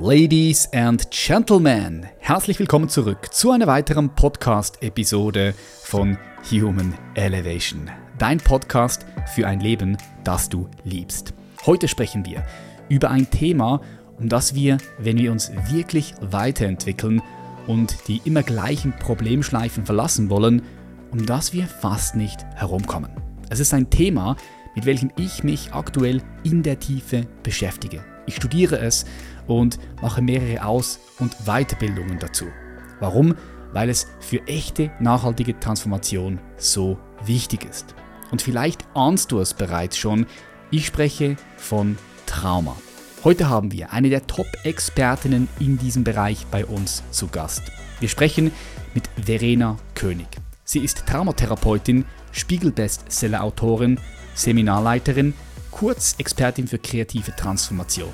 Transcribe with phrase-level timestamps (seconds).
[0.00, 6.16] Ladies and Gentlemen, herzlich willkommen zurück zu einer weiteren Podcast-Episode von
[6.52, 7.90] Human Elevation.
[8.16, 11.34] Dein Podcast für ein Leben, das du liebst.
[11.66, 12.46] Heute sprechen wir
[12.88, 13.80] über ein Thema,
[14.20, 17.20] um das wir, wenn wir uns wirklich weiterentwickeln
[17.66, 20.62] und die immer gleichen Problemschleifen verlassen wollen,
[21.10, 23.10] um das wir fast nicht herumkommen.
[23.50, 24.36] Es ist ein Thema,
[24.76, 28.04] mit welchem ich mich aktuell in der Tiefe beschäftige.
[28.26, 29.06] Ich studiere es
[29.48, 32.46] und mache mehrere Aus- und Weiterbildungen dazu.
[33.00, 33.34] Warum?
[33.72, 37.94] Weil es für echte nachhaltige Transformation so wichtig ist.
[38.30, 40.26] Und vielleicht ahnst du es bereits schon,
[40.70, 42.76] ich spreche von Trauma.
[43.24, 47.62] Heute haben wir eine der Top-Expertinnen in diesem Bereich bei uns zu Gast.
[48.00, 48.52] Wir sprechen
[48.94, 50.28] mit Verena König.
[50.64, 53.98] Sie ist Traumatherapeutin, Spiegel-Bestseller-Autorin,
[54.34, 55.34] Seminarleiterin,
[55.70, 58.12] kurz Expertin für kreative Transformation.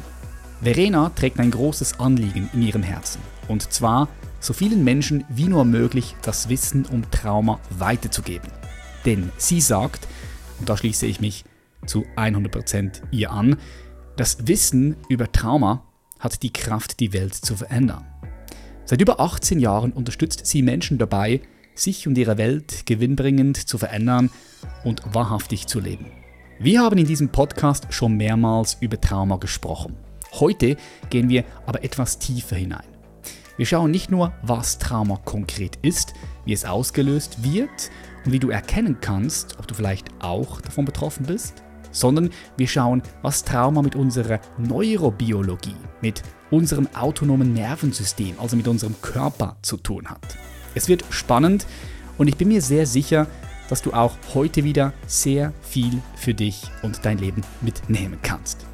[0.64, 3.20] Verena trägt ein großes Anliegen in ihrem Herzen.
[3.48, 4.08] Und zwar,
[4.40, 8.50] so vielen Menschen wie nur möglich das Wissen um Trauma weiterzugeben.
[9.04, 10.08] Denn sie sagt,
[10.58, 11.44] und da schließe ich mich
[11.84, 13.56] zu 100% ihr an,
[14.16, 15.84] das Wissen über Trauma
[16.18, 18.06] hat die Kraft, die Welt zu verändern.
[18.86, 21.42] Seit über 18 Jahren unterstützt sie Menschen dabei,
[21.74, 24.30] sich und ihre Welt gewinnbringend zu verändern
[24.82, 26.06] und wahrhaftig zu leben.
[26.58, 29.96] Wir haben in diesem Podcast schon mehrmals über Trauma gesprochen.
[30.40, 30.76] Heute
[31.10, 32.86] gehen wir aber etwas tiefer hinein.
[33.56, 36.12] Wir schauen nicht nur, was Trauma konkret ist,
[36.44, 37.90] wie es ausgelöst wird
[38.24, 41.62] und wie du erkennen kannst, ob du vielleicht auch davon betroffen bist,
[41.92, 49.00] sondern wir schauen, was Trauma mit unserer Neurobiologie, mit unserem autonomen Nervensystem, also mit unserem
[49.00, 50.36] Körper zu tun hat.
[50.74, 51.64] Es wird spannend
[52.18, 53.28] und ich bin mir sehr sicher,
[53.68, 58.66] dass du auch heute wieder sehr viel für dich und dein Leben mitnehmen kannst.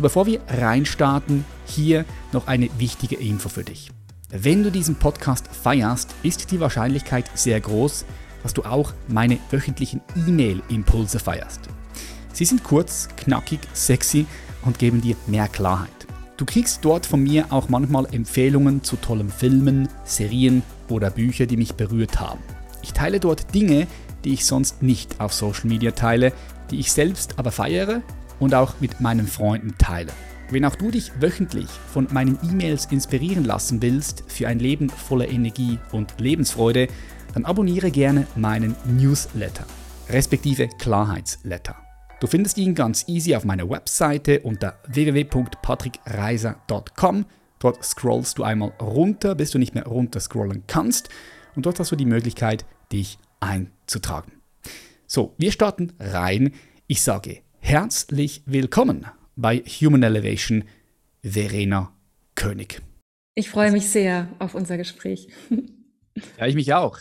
[0.00, 3.90] So bevor wir reinstarten, hier noch eine wichtige Info für dich.
[4.30, 8.06] Wenn du diesen Podcast feierst, ist die Wahrscheinlichkeit sehr groß,
[8.42, 11.68] dass du auch meine wöchentlichen E-Mail-Impulse feierst.
[12.32, 14.24] Sie sind kurz, knackig, sexy
[14.64, 15.90] und geben dir mehr Klarheit.
[16.38, 21.58] Du kriegst dort von mir auch manchmal Empfehlungen zu tollen Filmen, Serien oder Büchern, die
[21.58, 22.40] mich berührt haben.
[22.80, 23.86] Ich teile dort Dinge,
[24.24, 26.32] die ich sonst nicht auf Social Media teile,
[26.70, 28.00] die ich selbst aber feiere
[28.40, 30.10] und auch mit meinen Freunden teile.
[30.50, 35.28] Wenn auch du dich wöchentlich von meinen E-Mails inspirieren lassen willst für ein Leben voller
[35.28, 36.88] Energie und Lebensfreude,
[37.34, 39.64] dann abonniere gerne meinen Newsletter,
[40.08, 41.76] respektive Klarheitsletter.
[42.18, 47.26] Du findest ihn ganz easy auf meiner Webseite unter www.patrickreiser.com.
[47.60, 51.10] Dort scrollst du einmal runter, bis du nicht mehr runter scrollen kannst.
[51.54, 54.32] Und dort hast du die Möglichkeit, dich einzutragen.
[55.06, 56.54] So, wir starten rein.
[56.88, 59.06] Ich sage Herzlich willkommen
[59.36, 60.64] bei Human Elevation,
[61.22, 61.94] Verena
[62.34, 62.82] König.
[63.36, 65.28] Ich freue mich sehr auf unser Gespräch.
[66.38, 66.98] Ja, ich mich auch.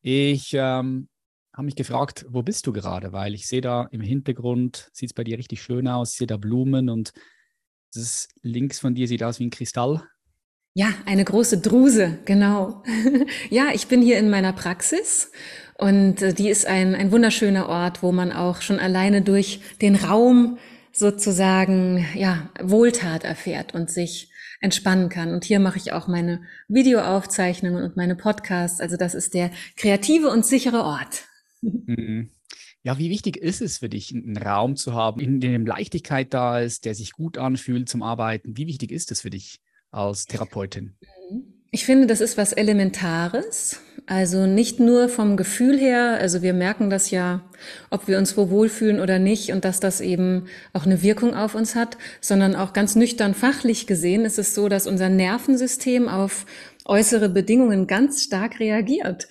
[0.00, 1.08] Ich ähm,
[1.54, 3.12] habe mich gefragt, wo bist du gerade?
[3.12, 6.26] Weil ich sehe da im Hintergrund, sieht es bei dir richtig schön aus, ich sehe
[6.26, 7.12] da Blumen und
[7.92, 10.02] das links von dir sieht aus wie ein Kristall.
[10.76, 12.82] Ja, eine große Druse, genau.
[13.50, 15.30] ja, ich bin hier in meiner Praxis
[15.78, 19.94] und äh, die ist ein, ein wunderschöner Ort, wo man auch schon alleine durch den
[19.94, 20.58] Raum
[20.92, 24.30] sozusagen, ja, Wohltat erfährt und sich
[24.60, 25.32] entspannen kann.
[25.32, 28.80] Und hier mache ich auch meine Videoaufzeichnungen und meine Podcasts.
[28.80, 31.24] Also das ist der kreative und sichere Ort.
[31.86, 32.28] Mhm.
[32.82, 36.60] Ja, wie wichtig ist es für dich, einen Raum zu haben, in dem Leichtigkeit da
[36.60, 38.58] ist, der sich gut anfühlt zum Arbeiten?
[38.58, 39.62] Wie wichtig ist es für dich
[39.94, 40.94] als Therapeutin?
[41.70, 43.80] Ich finde, das ist was Elementares.
[44.06, 47.42] Also nicht nur vom Gefühl her, also wir merken das ja,
[47.90, 51.54] ob wir uns wo wohlfühlen oder nicht und dass das eben auch eine Wirkung auf
[51.54, 56.44] uns hat, sondern auch ganz nüchtern fachlich gesehen ist es so, dass unser Nervensystem auf
[56.84, 59.26] äußere Bedingungen ganz stark reagiert.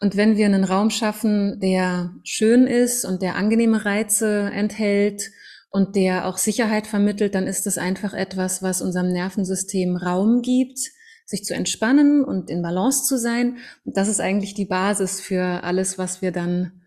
[0.00, 5.30] Und wenn wir einen Raum schaffen, der schön ist und der angenehme Reize enthält
[5.70, 10.78] und der auch Sicherheit vermittelt, dann ist es einfach etwas, was unserem Nervensystem Raum gibt,
[11.26, 13.58] sich zu entspannen und in Balance zu sein.
[13.84, 16.82] Und das ist eigentlich die Basis für alles, was wir dann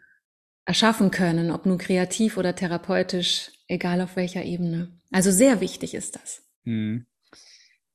[0.66, 5.00] erschaffen können, ob nun kreativ oder therapeutisch, egal auf welcher Ebene.
[5.12, 6.44] Also sehr wichtig ist das.
[6.64, 7.06] Hm.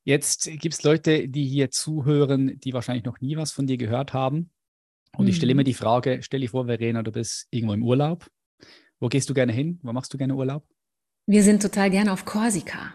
[0.05, 4.13] Jetzt gibt es Leute, die hier zuhören, die wahrscheinlich noch nie was von dir gehört
[4.13, 4.51] haben.
[5.17, 5.31] Und hm.
[5.31, 5.67] ich stelle immer hm.
[5.67, 8.31] die Frage, stell dir vor, Verena, du bist irgendwo im Urlaub.
[9.01, 9.81] Wo gehst du gerne hin?
[9.83, 10.65] Wo machst du gerne Urlaub?
[11.27, 12.95] Wir sind total gerne auf Korsika.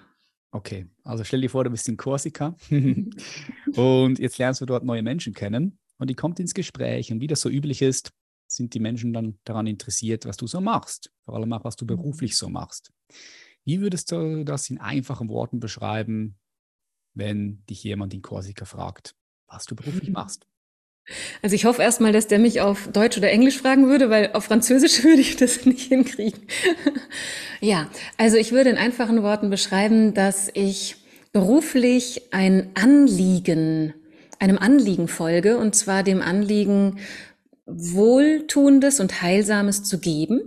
[0.51, 2.55] Okay, also stell dir vor, du bist in Korsika
[3.75, 7.27] und jetzt lernst du dort neue Menschen kennen und die kommt ins Gespräch und wie
[7.27, 8.11] das so üblich ist,
[8.47, 11.85] sind die Menschen dann daran interessiert, was du so machst, vor allem auch, was du
[11.85, 11.89] mhm.
[11.89, 12.91] beruflich so machst.
[13.63, 16.37] Wie würdest du das in einfachen Worten beschreiben?
[17.13, 19.15] wenn dich jemand in Korsika fragt,
[19.47, 20.47] was du beruflich machst?
[21.41, 24.45] Also ich hoffe erstmal, dass der mich auf Deutsch oder Englisch fragen würde, weil auf
[24.45, 26.41] Französisch würde ich das nicht hinkriegen.
[27.61, 30.97] ja, also ich würde in einfachen Worten beschreiben, dass ich
[31.31, 33.93] beruflich ein Anliegen,
[34.39, 36.99] einem Anliegen folge, und zwar dem Anliegen,
[37.65, 40.41] Wohltuendes und Heilsames zu geben.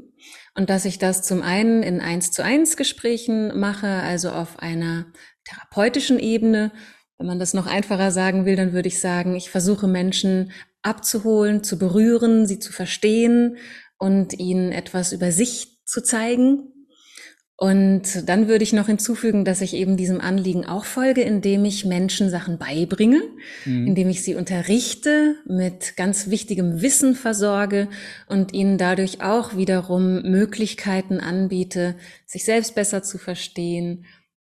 [0.56, 5.06] Und dass ich das zum einen in eins zu eins Gesprächen mache, also auf einer
[5.44, 6.70] therapeutischen Ebene
[7.19, 10.52] wenn man das noch einfacher sagen will, dann würde ich sagen, ich versuche Menschen
[10.82, 13.56] abzuholen, zu berühren, sie zu verstehen
[13.99, 16.70] und ihnen etwas über sich zu zeigen.
[17.56, 21.84] Und dann würde ich noch hinzufügen, dass ich eben diesem Anliegen auch folge, indem ich
[21.84, 23.22] Menschen Sachen beibringe,
[23.64, 23.87] mhm.
[23.87, 27.88] indem ich sie unterrichte, mit ganz wichtigem Wissen versorge
[28.26, 31.94] und ihnen dadurch auch wiederum Möglichkeiten anbiete,
[32.26, 34.05] sich selbst besser zu verstehen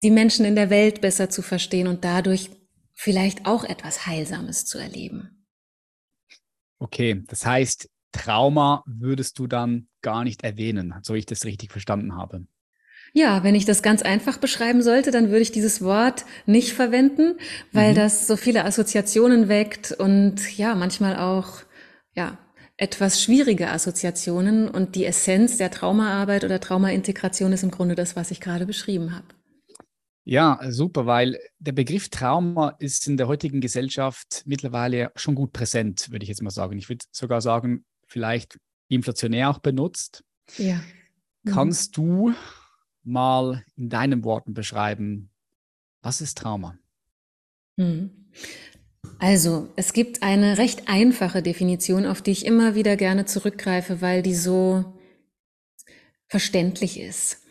[0.05, 2.51] die Menschen in der Welt besser zu verstehen und dadurch
[2.93, 5.47] vielleicht auch etwas Heilsames zu erleben.
[6.77, 12.15] Okay, das heißt, Trauma würdest du dann gar nicht erwähnen, so ich das richtig verstanden
[12.15, 12.45] habe.
[13.13, 17.39] Ja, wenn ich das ganz einfach beschreiben sollte, dann würde ich dieses Wort nicht verwenden,
[17.71, 17.95] weil mhm.
[17.95, 21.63] das so viele Assoziationen weckt und ja, manchmal auch,
[22.13, 22.37] ja,
[22.77, 28.29] etwas schwierige Assoziationen und die Essenz der Traumaarbeit oder Traumaintegration ist im Grunde das, was
[28.29, 29.34] ich gerade beschrieben habe.
[30.27, 36.09] Ja, super, weil der Begriff Trauma ist in der heutigen Gesellschaft mittlerweile schon gut präsent,
[36.09, 36.77] würde ich jetzt mal sagen.
[36.79, 38.57] Ich würde sogar sagen, vielleicht
[38.87, 40.23] inflationär auch benutzt.
[40.57, 40.81] Ja.
[41.43, 41.51] Mhm.
[41.51, 42.33] Kannst du
[43.03, 45.29] mal in deinen Worten beschreiben,
[46.01, 46.75] was ist Trauma?
[47.75, 48.31] Mhm.
[49.19, 54.23] Also, es gibt eine recht einfache Definition, auf die ich immer wieder gerne zurückgreife, weil
[54.23, 54.99] die so
[56.27, 57.43] verständlich ist.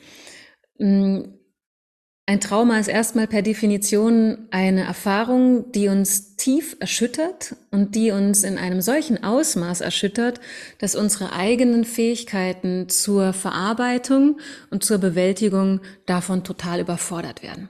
[2.27, 8.45] Ein Trauma ist erstmal per Definition eine Erfahrung, die uns tief erschüttert und die uns
[8.45, 10.41] in einem solchen Ausmaß erschüttert,
[10.79, 14.41] dass unsere eigenen Fähigkeiten zur Verarbeitung
[14.71, 17.69] und zur Bewältigung davon total überfordert werden.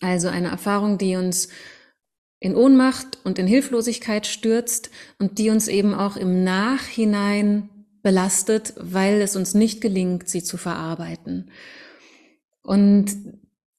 [0.00, 1.48] Also eine Erfahrung, die uns
[2.38, 7.68] in Ohnmacht und in Hilflosigkeit stürzt und die uns eben auch im Nachhinein
[8.02, 11.50] belastet, weil es uns nicht gelingt, sie zu verarbeiten.
[12.62, 13.14] Und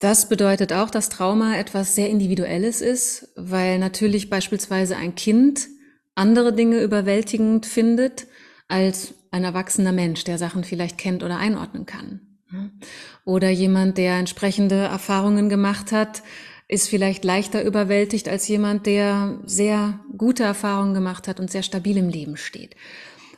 [0.02, 5.68] das bedeutet auch, dass Trauma etwas sehr Individuelles ist, weil natürlich beispielsweise ein Kind
[6.16, 8.28] andere Dinge überwältigend findet
[8.68, 12.20] als ein erwachsener Mensch, der Sachen vielleicht kennt oder einordnen kann.
[13.26, 16.24] Oder jemand, der entsprechende Erfahrungen gemacht hat,
[16.68, 21.98] ist vielleicht leichter überwältigt als jemand, der sehr gute Erfahrungen gemacht hat und sehr stabil
[21.98, 22.76] im Leben steht.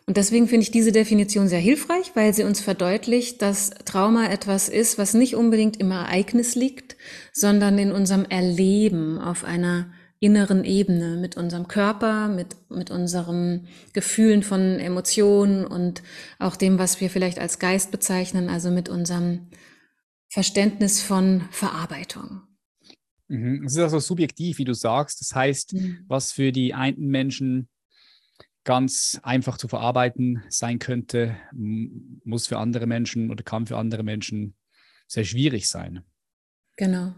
[0.06, 4.68] Und deswegen finde ich diese Definition sehr hilfreich, weil sie uns verdeutlicht, dass Trauma etwas
[4.68, 6.98] ist, was nicht unbedingt im Ereignis liegt,
[7.32, 14.44] sondern in unserem Erleben auf einer inneren Ebene mit unserem Körper, mit, mit unseren Gefühlen
[14.44, 16.02] von Emotionen und
[16.40, 19.48] auch dem, was wir vielleicht als Geist bezeichnen, also mit unserem
[20.30, 22.42] Verständnis von Verarbeitung.
[23.28, 23.64] Mhm.
[23.66, 25.22] Es ist also subjektiv, wie du sagst.
[25.22, 26.06] Das heißt, mhm.
[26.08, 27.68] was für die einen Menschen
[28.64, 34.56] ganz einfach zu verarbeiten sein könnte, muss für andere Menschen oder kann für andere Menschen
[35.08, 36.04] sehr schwierig sein.
[36.76, 37.14] Genau.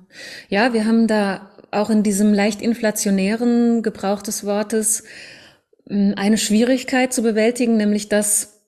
[0.50, 5.04] Ja, wir haben da auch in diesem leicht inflationären Gebrauch des Wortes
[5.88, 8.64] eine Schwierigkeit zu bewältigen, nämlich dass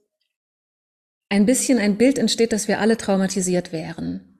[1.29, 4.39] ein bisschen ein Bild entsteht, dass wir alle traumatisiert wären.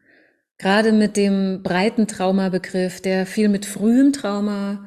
[0.58, 4.87] Gerade mit dem breiten Traumabegriff, der viel mit frühem Trauma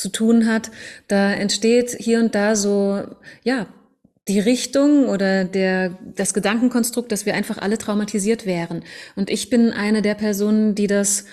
[0.00, 0.70] zu tun hat,
[1.08, 3.02] da entsteht hier und da so,
[3.44, 3.66] ja,
[4.28, 8.84] die Richtung oder der, das Gedankenkonstrukt, dass wir einfach alle traumatisiert wären.
[9.16, 11.24] Und ich bin eine der Personen, die das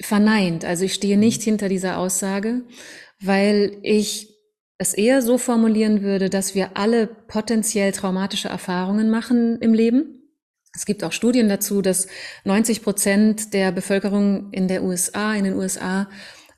[0.00, 0.64] verneint.
[0.64, 2.62] Also ich stehe nicht hinter dieser Aussage,
[3.20, 4.28] weil ich
[4.78, 10.16] es eher so formulieren würde, dass wir alle potenziell traumatische Erfahrungen machen im Leben.
[10.74, 12.06] Es gibt auch Studien dazu, dass
[12.44, 16.08] 90 Prozent der Bevölkerung in der USA, in den USA,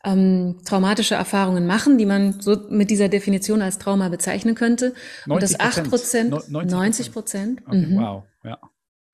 [0.05, 4.95] ähm, traumatische Erfahrungen machen, die man so mit dieser Definition als Trauma bezeichnen könnte.
[5.27, 7.63] Und das 8 Prozent, 90 Prozent.
[7.67, 7.97] Okay, mhm.
[7.99, 8.59] Wow, ja.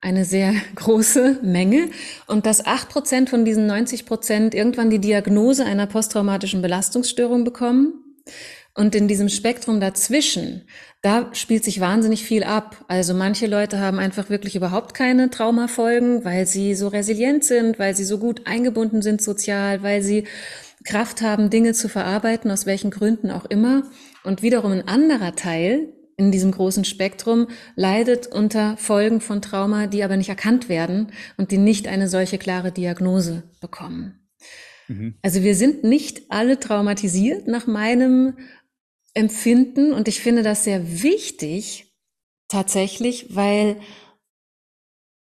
[0.01, 1.89] Eine sehr große Menge.
[2.27, 7.93] Und dass 8 Prozent von diesen 90 Prozent irgendwann die Diagnose einer posttraumatischen Belastungsstörung bekommen.
[8.77, 10.67] Und in diesem Spektrum dazwischen,
[11.01, 12.83] da spielt sich wahnsinnig viel ab.
[12.89, 17.95] Also manche Leute haben einfach wirklich überhaupt keine Traumafolgen, weil sie so resilient sind, weil
[17.95, 20.25] sie so gut eingebunden sind sozial, weil sie
[20.85, 23.83] Kraft haben, Dinge zu verarbeiten, aus welchen Gründen auch immer.
[24.23, 30.03] Und wiederum ein anderer Teil in diesem großen Spektrum leidet unter Folgen von Trauma, die
[30.03, 34.29] aber nicht erkannt werden und die nicht eine solche klare Diagnose bekommen.
[34.87, 35.15] Mhm.
[35.21, 38.37] Also wir sind nicht alle traumatisiert nach meinem
[39.13, 41.93] Empfinden und ich finde das sehr wichtig
[42.47, 43.77] tatsächlich, weil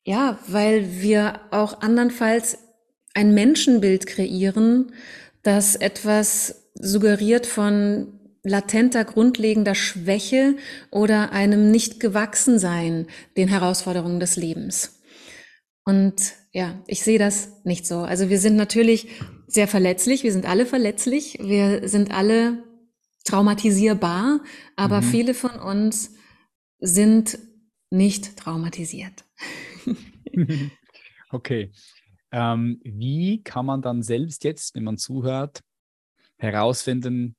[0.06, 2.60] ja, weil wir auch andernfalls
[3.14, 4.94] ein Menschenbild kreieren,
[5.44, 10.56] das etwas suggeriert von latenter, grundlegender Schwäche
[10.92, 15.02] oder einem Nicht-Gewachsensein den Herausforderungen des Lebens.
[15.84, 18.00] Und ja, ich sehe das nicht so.
[18.00, 19.08] Also wir sind natürlich
[19.48, 22.64] sehr verletzlich, wir sind alle verletzlich, wir sind alle
[23.26, 24.42] traumatisierbar,
[24.76, 25.06] aber mhm.
[25.06, 26.16] viele von uns
[26.80, 27.40] sind
[27.90, 29.26] nicht traumatisiert.
[31.32, 31.72] okay.
[32.32, 35.62] Ähm, wie kann man dann selbst jetzt, wenn man zuhört,
[36.38, 37.36] herausfinden,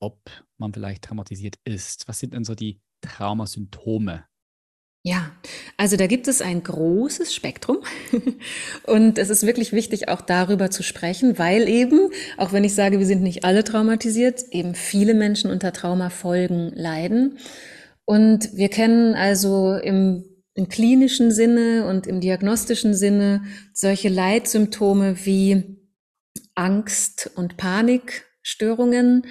[0.00, 0.18] ob
[0.58, 2.08] man vielleicht traumatisiert ist?
[2.08, 4.24] Was sind denn so die Traumasymptome?
[5.06, 5.32] Ja,
[5.76, 7.80] also da gibt es ein großes Spektrum
[8.86, 12.98] und es ist wirklich wichtig, auch darüber zu sprechen, weil eben, auch wenn ich sage,
[12.98, 17.36] wir sind nicht alle traumatisiert, eben viele Menschen unter Traumafolgen leiden.
[18.06, 23.42] Und wir kennen also im, im klinischen Sinne und im diagnostischen Sinne
[23.72, 25.78] solche Leitsymptome wie
[26.54, 29.26] Angst und Panikstörungen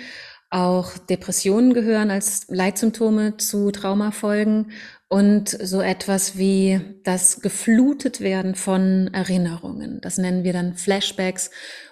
[0.50, 4.72] auch Depressionen gehören als Leitsymptome zu Traumafolgen
[5.08, 10.00] und so etwas wie das geflutet werden von Erinnerungen.
[10.02, 11.50] Das nennen wir dann Flashbacks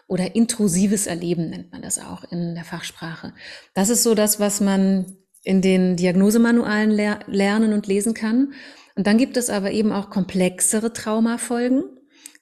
[0.07, 3.33] oder intrusives Erleben nennt man das auch in der Fachsprache.
[3.73, 8.53] Das ist so das, was man in den Diagnosemanualen ler lernen und lesen kann.
[8.95, 11.83] Und dann gibt es aber eben auch komplexere Traumafolgen,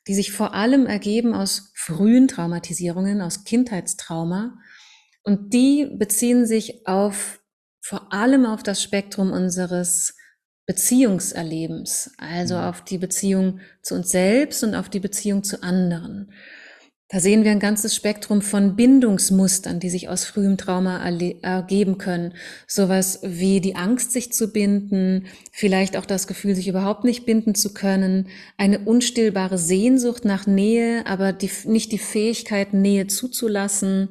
[0.07, 4.57] die sich vor allem ergeben aus frühen Traumatisierungen, aus Kindheitstrauma
[5.23, 7.39] und die beziehen sich auf,
[7.81, 10.15] vor allem auf das Spektrum unseres
[10.65, 12.61] Beziehungserlebens, also mhm.
[12.61, 16.31] auf die Beziehung zu uns selbst und auf die Beziehung zu anderen.
[17.11, 21.03] Da sehen wir ein ganzes Spektrum von Bindungsmustern, die sich aus frühem Trauma
[21.41, 22.35] ergeben können.
[22.67, 27.55] Sowas wie die Angst, sich zu binden, vielleicht auch das Gefühl, sich überhaupt nicht binden
[27.55, 34.09] zu können, eine unstillbare Sehnsucht nach Nähe, aber die, nicht die Fähigkeit, Nähe zuzulassen,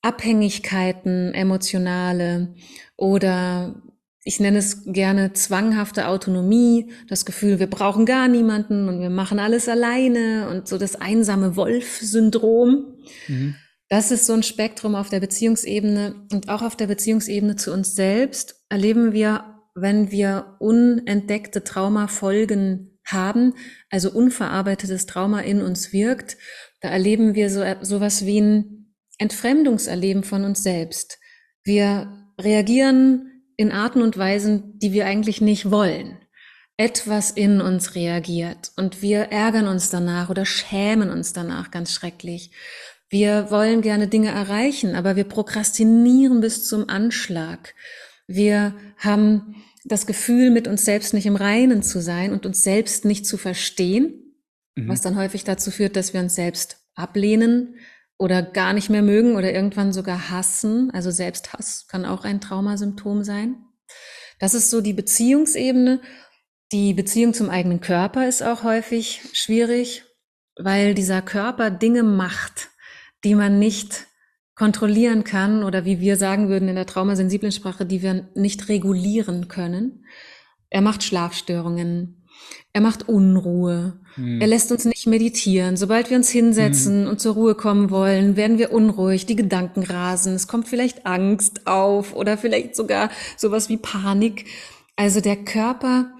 [0.00, 2.54] Abhängigkeiten, emotionale
[2.96, 3.82] oder
[4.24, 9.38] ich nenne es gerne zwanghafte Autonomie, das Gefühl, wir brauchen gar niemanden und wir machen
[9.38, 12.98] alles alleine und so das einsame Wolf-Syndrom.
[13.26, 13.56] Mhm.
[13.88, 17.94] Das ist so ein Spektrum auf der Beziehungsebene und auch auf der Beziehungsebene zu uns
[17.94, 23.54] selbst erleben wir, wenn wir unentdeckte Traumafolgen haben,
[23.90, 26.36] also unverarbeitetes Trauma in uns wirkt,
[26.80, 31.18] da erleben wir so sowas wie ein Entfremdungserleben von uns selbst.
[31.64, 36.18] Wir reagieren in Arten und Weisen, die wir eigentlich nicht wollen.
[36.76, 42.50] Etwas in uns reagiert und wir ärgern uns danach oder schämen uns danach ganz schrecklich.
[43.08, 47.74] Wir wollen gerne Dinge erreichen, aber wir prokrastinieren bis zum Anschlag.
[48.26, 53.04] Wir haben das Gefühl, mit uns selbst nicht im Reinen zu sein und uns selbst
[53.04, 54.34] nicht zu verstehen,
[54.76, 54.88] mhm.
[54.88, 57.76] was dann häufig dazu führt, dass wir uns selbst ablehnen,
[58.22, 60.92] oder gar nicht mehr mögen oder irgendwann sogar hassen.
[60.92, 63.56] Also Selbsthass kann auch ein Traumasymptom sein.
[64.38, 66.00] Das ist so die Beziehungsebene.
[66.70, 70.04] Die Beziehung zum eigenen Körper ist auch häufig schwierig,
[70.56, 72.70] weil dieser Körper Dinge macht,
[73.24, 74.06] die man nicht
[74.54, 79.48] kontrollieren kann oder wie wir sagen würden in der traumasensiblen Sprache, die wir nicht regulieren
[79.48, 80.06] können.
[80.70, 82.21] Er macht Schlafstörungen,
[82.72, 84.00] er macht Unruhe.
[84.14, 84.40] Hm.
[84.40, 85.76] Er lässt uns nicht meditieren.
[85.76, 87.08] Sobald wir uns hinsetzen hm.
[87.08, 90.34] und zur Ruhe kommen wollen, werden wir unruhig, die Gedanken rasen.
[90.34, 94.46] Es kommt vielleicht Angst auf oder vielleicht sogar sowas wie Panik.
[94.96, 96.12] Also der Körper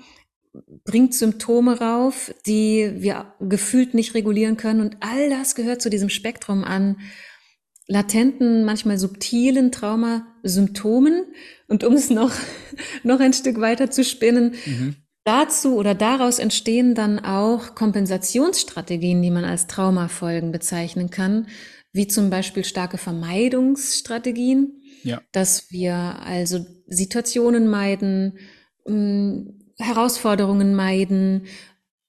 [0.85, 4.81] bringt Symptome rauf, die wir gefühlt nicht regulieren können.
[4.81, 6.99] Und all das gehört zu diesem Spektrum an
[7.87, 11.25] latenten, manchmal subtilen Traumasymptomen.
[11.69, 12.33] Und um es noch,
[13.03, 14.97] noch ein Stück weiter zu spinnen, mhm.
[15.25, 21.47] Dazu oder daraus entstehen dann auch Kompensationsstrategien, die man als Traumafolgen bezeichnen kann,
[21.93, 25.21] wie zum Beispiel starke Vermeidungsstrategien, ja.
[25.31, 28.39] dass wir also Situationen meiden,
[28.87, 31.47] hm, Herausforderungen meiden,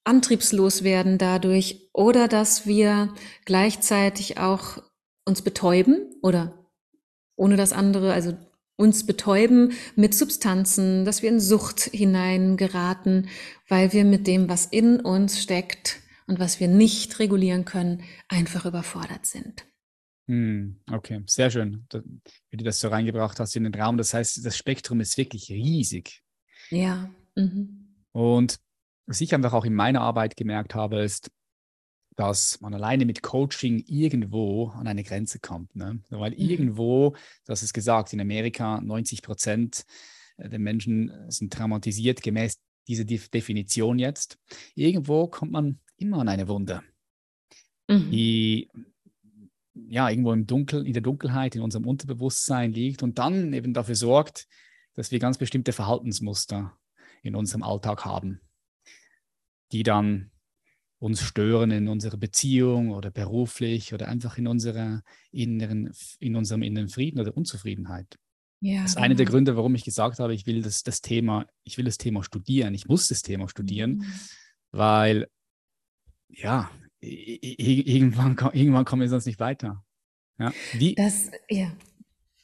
[0.05, 3.13] antriebslos werden dadurch oder dass wir
[3.45, 4.79] gleichzeitig auch
[5.25, 6.67] uns betäuben oder
[7.35, 8.35] ohne das andere, also
[8.75, 13.29] uns betäuben mit Substanzen, dass wir in Sucht hineingeraten,
[13.67, 18.65] weil wir mit dem, was in uns steckt und was wir nicht regulieren können, einfach
[18.65, 19.65] überfordert sind.
[20.27, 21.85] Hm, okay, sehr schön,
[22.49, 23.97] wie du das so reingebracht hast in den Raum.
[23.97, 26.21] Das heißt, das Spektrum ist wirklich riesig.
[26.69, 27.09] Ja.
[27.35, 28.05] Mhm.
[28.13, 28.57] Und
[29.05, 31.29] was ich einfach auch in meiner Arbeit gemerkt habe, ist,
[32.15, 35.75] dass man alleine mit Coaching irgendwo an eine Grenze kommt.
[35.75, 35.99] Ne?
[36.09, 36.37] Weil mhm.
[36.37, 37.15] irgendwo,
[37.45, 39.85] das ist gesagt, in Amerika 90 Prozent
[40.37, 44.39] der Menschen sind traumatisiert gemäß dieser Definition jetzt.
[44.75, 46.81] Irgendwo kommt man immer an eine Wunde,
[47.87, 48.11] mhm.
[48.11, 48.69] die
[49.73, 53.95] ja irgendwo im Dunkel, in der Dunkelheit, in unserem Unterbewusstsein liegt und dann eben dafür
[53.95, 54.47] sorgt,
[54.95, 56.77] dass wir ganz bestimmte Verhaltensmuster
[57.23, 58.41] in unserem Alltag haben,
[59.71, 60.31] die dann
[61.03, 66.87] uns stören in unserer Beziehung oder beruflich oder einfach in, unserer inneren, in unserem inneren
[66.87, 68.17] Frieden oder Unzufriedenheit.
[68.61, 69.05] Ja, das ist genau.
[69.05, 71.97] einer der Gründe, warum ich gesagt habe, ich will das, das Thema, ich will das
[71.97, 72.73] Thema studieren.
[72.73, 74.13] Ich muss das Thema studieren, mhm.
[74.71, 75.27] weil
[76.29, 79.83] ja, irgendwann, irgendwann kommen wir sonst nicht weiter.
[80.39, 81.75] Ja, wie, das, ja.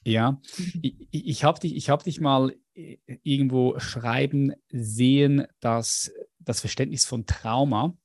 [0.04, 0.80] Ja, mhm.
[0.82, 7.25] ich, ich habe dich, hab dich mal äh, irgendwo schreiben sehen, dass das Verständnis von
[7.25, 7.98] Trauma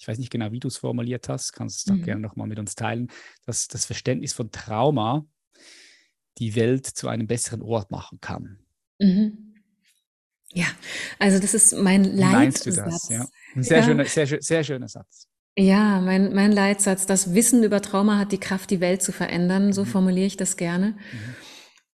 [0.00, 2.02] ich weiß nicht genau, wie du es formuliert hast, kannst du mhm.
[2.02, 3.08] gerne nochmal mit uns teilen,
[3.44, 5.26] dass das Verständnis von Trauma
[6.38, 8.58] die Welt zu einem besseren Ort machen kann.
[8.98, 9.54] Mhm.
[10.52, 10.66] Ja,
[11.18, 12.32] also das ist mein Leitsatz.
[12.32, 13.08] Meinst du das?
[13.10, 13.26] Ja.
[13.54, 13.84] Ein sehr, ja.
[13.84, 15.28] Schöner, sehr, sehr schöner Satz.
[15.56, 19.72] Ja, mein, mein Leitsatz, das Wissen über Trauma hat die Kraft, die Welt zu verändern.
[19.74, 19.88] So mhm.
[19.88, 20.92] formuliere ich das gerne.
[20.92, 21.36] Mhm.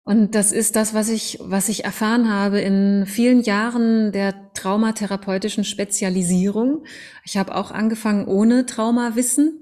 [0.06, 5.64] Und das ist das, was ich, was ich erfahren habe in vielen Jahren der traumatherapeutischen
[5.64, 6.84] Spezialisierung.
[7.24, 9.60] Ich habe auch angefangen ohne Traumawissen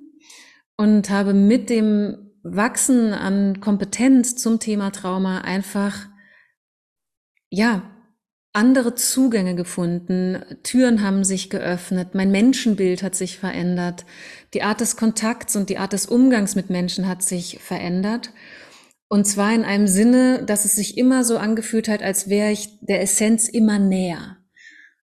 [0.77, 6.07] und habe mit dem Wachsen an Kompetenz zum Thema Trauma einfach,
[7.51, 7.83] ja,
[8.53, 14.05] andere Zugänge gefunden, Türen haben sich geöffnet, mein Menschenbild hat sich verändert,
[14.53, 18.31] die Art des Kontakts und die Art des Umgangs mit Menschen hat sich verändert.
[19.12, 22.80] Und zwar in einem Sinne, dass es sich immer so angefühlt hat, als wäre ich
[22.80, 24.38] der Essenz immer näher.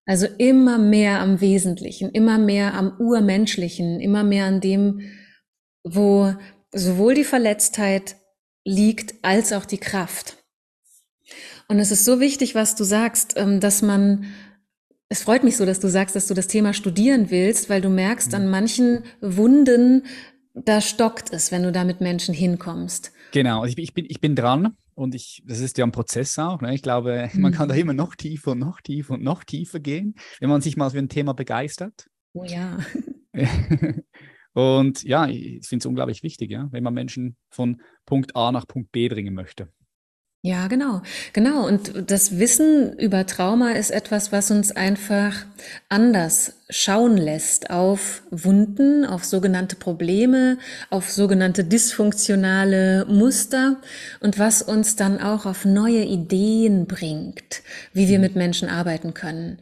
[0.06, 5.02] Also immer mehr am Wesentlichen, immer mehr am Urmenschlichen, immer mehr an dem,
[5.84, 6.34] wo
[6.72, 8.16] sowohl die Verletztheit
[8.64, 10.38] liegt als auch die Kraft.
[11.68, 14.24] Und es ist so wichtig, was du sagst, ähm, dass man,
[15.10, 17.90] es freut mich so, dass du sagst, dass du das Thema studieren willst, weil du
[17.90, 20.06] merkst, an manchen Wunden,
[20.54, 23.12] da stockt es, wenn du da mit Menschen hinkommst.
[23.32, 26.60] Genau, ich, ich, bin, ich bin dran und ich, das ist ja ein Prozess auch.
[26.60, 26.74] Ne?
[26.74, 27.80] Ich glaube, man kann da mhm.
[27.80, 30.98] immer noch tiefer und noch tiefer und noch tiefer gehen, wenn man sich mal für
[30.98, 32.08] ein Thema begeistert.
[32.32, 32.78] Oh ja.
[34.54, 38.66] und ja, ich finde es unglaublich wichtig, ja, wenn man Menschen von Punkt A nach
[38.66, 39.68] Punkt B bringen möchte.
[40.42, 41.66] Ja, genau, genau.
[41.66, 45.34] Und das Wissen über Trauma ist etwas, was uns einfach
[45.88, 50.58] anders schauen lässt auf Wunden, auf sogenannte Probleme,
[50.90, 53.78] auf sogenannte dysfunktionale Muster
[54.20, 59.58] und was uns dann auch auf neue Ideen bringt, wie wir mit Menschen arbeiten können.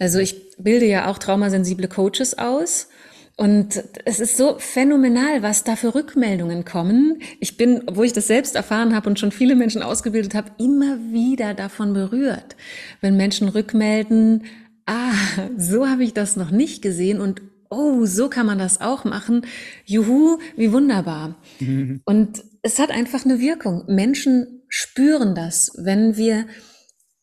[0.00, 2.88] Also ich bilde ja auch traumasensible Coaches aus
[3.36, 7.20] und es ist so phänomenal, was da für Rückmeldungen kommen.
[7.38, 10.98] Ich bin, wo ich das selbst erfahren habe und schon viele Menschen ausgebildet habe, immer
[11.12, 12.56] wieder davon berührt,
[13.02, 14.44] wenn Menschen rückmelden,
[14.86, 15.12] ah,
[15.58, 19.42] so habe ich das noch nicht gesehen und oh, so kann man das auch machen.
[19.84, 21.36] Juhu, wie wunderbar.
[21.60, 22.00] Mhm.
[22.06, 23.84] Und es hat einfach eine Wirkung.
[23.86, 26.46] Menschen spüren das, wenn wir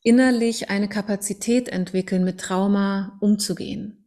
[0.03, 4.02] innerlich eine Kapazität entwickeln, mit Trauma umzugehen.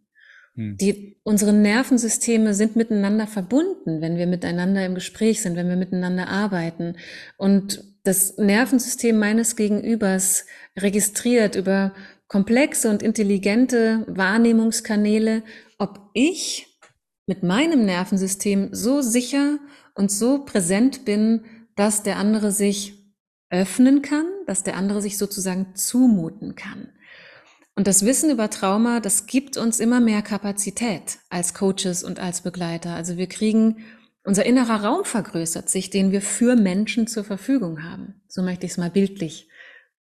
[0.56, 0.76] Hm.
[0.78, 6.28] Die, unsere Nervensysteme sind miteinander verbunden, wenn wir miteinander im Gespräch sind, wenn wir miteinander
[6.28, 6.96] arbeiten.
[7.36, 11.94] Und das Nervensystem meines Gegenübers registriert über
[12.28, 15.42] komplexe und intelligente Wahrnehmungskanäle,
[15.78, 16.78] ob ich
[17.26, 19.58] mit meinem Nervensystem so sicher
[19.94, 22.94] und so präsent bin, dass der andere sich
[23.50, 26.88] öffnen kann, dass der andere sich sozusagen zumuten kann.
[27.76, 32.40] Und das Wissen über Trauma, das gibt uns immer mehr Kapazität als Coaches und als
[32.40, 32.94] Begleiter.
[32.94, 33.84] Also wir kriegen,
[34.24, 38.22] unser innerer Raum vergrößert sich, den wir für Menschen zur Verfügung haben.
[38.28, 39.50] So möchte ich es mal bildlich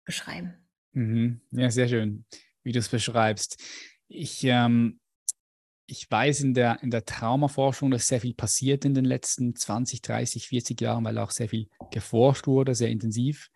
[0.05, 0.53] beschreiben.
[0.91, 1.41] Mhm.
[1.49, 2.25] Ja, sehr schön,
[2.61, 3.59] wie du es beschreibst.
[4.07, 4.99] Ich, ähm,
[5.87, 10.03] ich weiß in der, in der Traumaforschung, dass sehr viel passiert in den letzten 20,
[10.03, 13.49] 30, 40 Jahren, weil auch sehr viel geforscht wurde, sehr intensiv.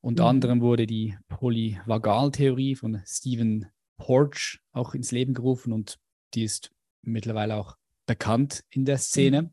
[0.00, 0.28] Unter mhm.
[0.28, 5.98] anderem wurde die Polyvagaltheorie von Stephen Porch auch ins Leben gerufen und
[6.34, 6.70] die ist
[7.02, 9.42] mittlerweile auch bekannt in der Szene.
[9.42, 9.50] Mhm.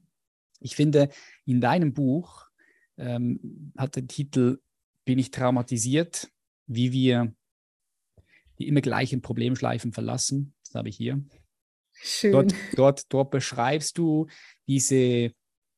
[0.59, 1.09] Ich finde,
[1.45, 2.47] in deinem Buch
[2.97, 4.59] ähm, hat der Titel
[5.05, 6.29] Bin ich traumatisiert,
[6.67, 7.35] wie wir
[8.59, 10.53] die immer gleichen Problemschleifen verlassen.
[10.63, 11.23] Das habe ich hier.
[11.93, 12.31] Schön.
[12.31, 14.27] Dort, dort, dort beschreibst du
[14.67, 15.33] diese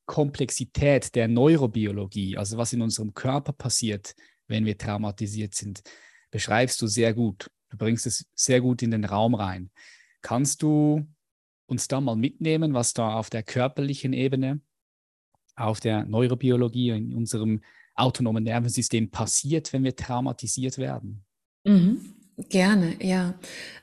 [0.05, 4.15] Komplexität der Neurobiologie, also was in unserem Körper passiert,
[4.47, 5.81] wenn wir traumatisiert sind.
[6.31, 7.49] Beschreibst du sehr gut.
[7.69, 9.71] Du bringst es sehr gut in den Raum rein.
[10.21, 11.05] Kannst du
[11.67, 14.61] uns da mal mitnehmen, was da auf der körperlichen Ebene,
[15.55, 17.61] auf der Neurobiologie, in unserem
[17.95, 21.23] autonomen Nervensystem passiert, wenn wir traumatisiert werden?
[21.63, 22.15] Mhm.
[22.49, 23.35] Gerne, ja.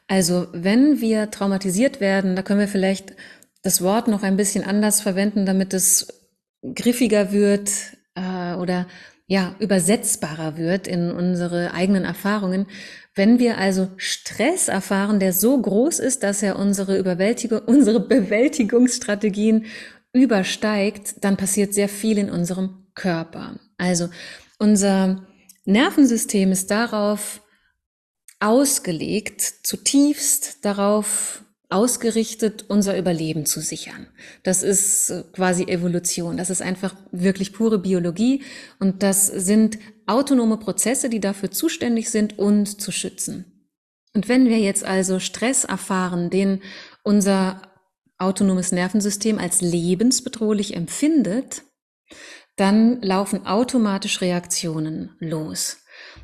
[0.06, 3.16] Also wenn wir traumatisiert werden, da können wir vielleicht
[3.62, 6.08] das Wort noch ein bisschen anders verwenden, damit es
[6.62, 7.70] griffiger wird
[8.14, 8.86] äh, oder
[9.32, 12.66] ja übersetzbarer wird in unsere eigenen Erfahrungen.
[13.14, 19.64] Wenn wir also Stress erfahren, der so groß ist, dass er unsere Überwältigung, unsere Bewältigungsstrategien
[20.12, 23.58] übersteigt, dann passiert sehr viel in unserem Körper.
[23.78, 24.10] Also
[24.58, 25.26] unser
[25.64, 27.40] Nervensystem ist darauf
[28.38, 31.42] ausgelegt, zutiefst darauf
[31.72, 34.06] ausgerichtet, unser Überleben zu sichern.
[34.42, 36.36] Das ist äh, quasi Evolution.
[36.36, 38.42] Das ist einfach wirklich pure Biologie
[38.78, 43.46] und das sind autonome Prozesse, die dafür zuständig sind, uns zu schützen.
[44.14, 46.60] Und wenn wir jetzt also Stress erfahren, den
[47.02, 47.62] unser
[48.18, 51.62] autonomes Nervensystem als lebensbedrohlich empfindet,
[52.56, 55.78] dann laufen automatisch Reaktionen los.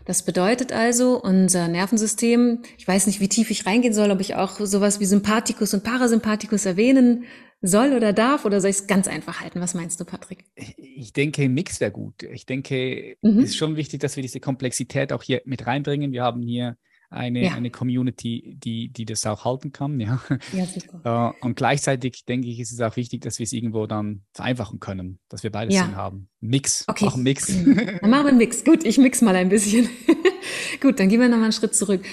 [0.09, 4.37] Das bedeutet also, unser Nervensystem, ich weiß nicht, wie tief ich reingehen soll, ob ich
[4.37, 7.25] auch sowas wie Sympathikus und Parasympathikus erwähnen
[7.61, 9.61] soll oder darf, oder soll ich es ganz einfach halten?
[9.61, 10.47] Was meinst du, Patrick?
[10.55, 12.23] Ich denke, ein Mix wäre gut.
[12.23, 13.41] Ich denke, mhm.
[13.41, 16.11] es ist schon wichtig, dass wir diese Komplexität auch hier mit reinbringen.
[16.11, 16.79] Wir haben hier
[17.11, 17.55] eine, ja.
[17.55, 19.99] eine Community, die, die das auch halten kann.
[19.99, 20.21] Ja.
[20.53, 21.35] ja super.
[21.41, 24.79] Äh, und gleichzeitig denke ich, ist es auch wichtig, dass wir es irgendwo dann vereinfachen
[24.79, 25.93] können, dass wir beides ja.
[25.93, 26.29] haben.
[26.41, 26.85] Mix.
[26.87, 27.07] Okay.
[27.07, 27.47] Auch Mix.
[27.47, 28.65] Dann machen wir einen Mix.
[28.69, 29.89] Gut, ich mix mal ein bisschen.
[30.81, 32.05] Gut, dann gehen wir nochmal einen Schritt zurück.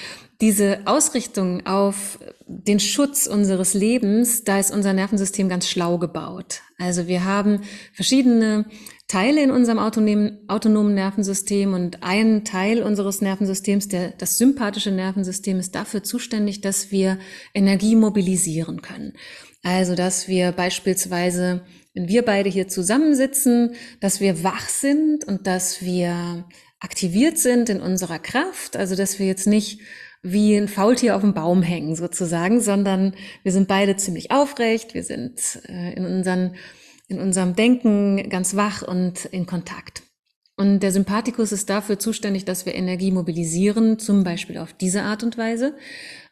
[0.41, 6.61] Diese Ausrichtung auf den Schutz unseres Lebens, da ist unser Nervensystem ganz schlau gebaut.
[6.77, 7.61] Also wir haben
[7.93, 8.65] verschiedene
[9.07, 15.59] Teile in unserem autonomen, autonomen Nervensystem und ein Teil unseres Nervensystems, der, das sympathische Nervensystem,
[15.59, 17.19] ist dafür zuständig, dass wir
[17.53, 19.13] Energie mobilisieren können.
[19.61, 25.83] Also, dass wir beispielsweise, wenn wir beide hier zusammensitzen, dass wir wach sind und dass
[25.83, 26.45] wir
[26.79, 29.81] aktiviert sind in unserer Kraft, also dass wir jetzt nicht
[30.23, 33.13] wie ein Faultier auf dem Baum hängen sozusagen, sondern
[33.43, 36.55] wir sind beide ziemlich aufrecht, wir sind äh, in unseren
[37.07, 40.03] in unserem Denken ganz wach und in Kontakt.
[40.57, 45.21] Und der Sympathikus ist dafür zuständig, dass wir Energie mobilisieren, zum Beispiel auf diese Art
[45.21, 45.75] und Weise.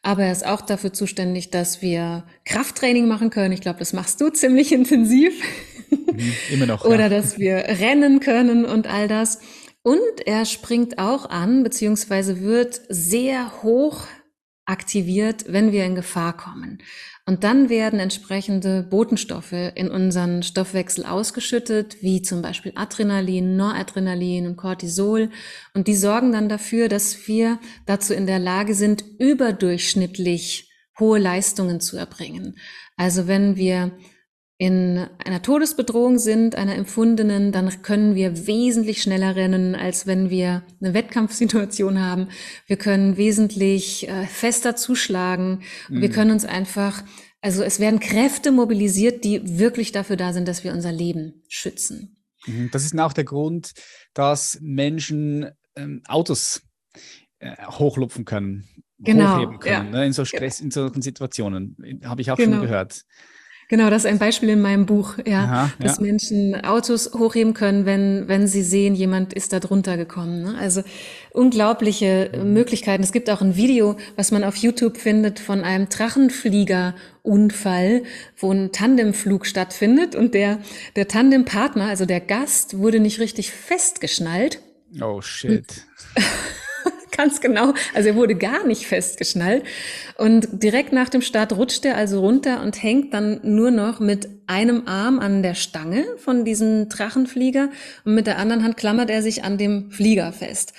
[0.02, 3.52] Aber er ist auch dafür zuständig, dass wir Krafttraining machen können.
[3.52, 5.34] Ich glaube, das machst du ziemlich intensiv.
[5.90, 6.86] Mhm, immer noch.
[6.86, 7.10] Oder ja.
[7.10, 9.40] dass wir rennen können und all das.
[9.82, 14.06] Und er springt auch an, beziehungsweise wird sehr hoch
[14.66, 16.80] aktiviert, wenn wir in Gefahr kommen.
[17.26, 24.58] Und dann werden entsprechende Botenstoffe in unseren Stoffwechsel ausgeschüttet, wie zum Beispiel Adrenalin, Noradrenalin und
[24.58, 25.30] Cortisol.
[25.74, 31.80] Und die sorgen dann dafür, dass wir dazu in der Lage sind, überdurchschnittlich hohe Leistungen
[31.80, 32.58] zu erbringen.
[32.98, 33.94] Also wenn wir
[34.64, 40.64] in einer Todesbedrohung sind, einer empfundenen, dann können wir wesentlich schneller rennen, als wenn wir
[40.80, 42.30] eine Wettkampfsituation haben.
[42.66, 45.64] Wir können wesentlich äh, fester zuschlagen.
[45.90, 46.00] Mhm.
[46.00, 47.04] Wir können uns einfach,
[47.42, 52.24] also es werden Kräfte mobilisiert, die wirklich dafür da sind, dass wir unser Leben schützen.
[52.46, 52.70] Mhm.
[52.72, 53.74] Das ist auch der Grund,
[54.14, 56.62] dass Menschen ähm, Autos
[57.40, 58.64] äh, hochlupfen können,
[58.98, 60.00] genau, hochheben können, ja.
[60.00, 61.76] ne, in so Stress, in solchen Situationen.
[62.06, 62.60] Habe ich auch genau.
[62.60, 63.04] schon gehört.
[63.70, 66.04] Genau, das ist ein Beispiel in meinem Buch, ja, Aha, dass ja.
[66.04, 70.42] Menschen Autos hochheben können, wenn, wenn sie sehen, jemand ist da drunter gekommen.
[70.44, 70.56] Ne?
[70.60, 70.84] Also
[71.32, 73.04] unglaubliche Möglichkeiten.
[73.04, 78.04] Es gibt auch ein Video, was man auf YouTube findet von einem Drachenfliegerunfall,
[78.38, 80.58] wo ein Tandemflug stattfindet und der,
[80.96, 84.60] der Tandempartner, also der Gast, wurde nicht richtig festgeschnallt.
[85.02, 85.86] Oh shit.
[87.16, 87.74] Ganz genau.
[87.94, 89.64] Also er wurde gar nicht festgeschnallt.
[90.18, 94.30] Und direkt nach dem Start rutscht er also runter und hängt dann nur noch mit
[94.48, 97.70] einem Arm an der Stange von diesem Drachenflieger
[98.04, 100.74] und mit der anderen Hand klammert er sich an dem Flieger fest.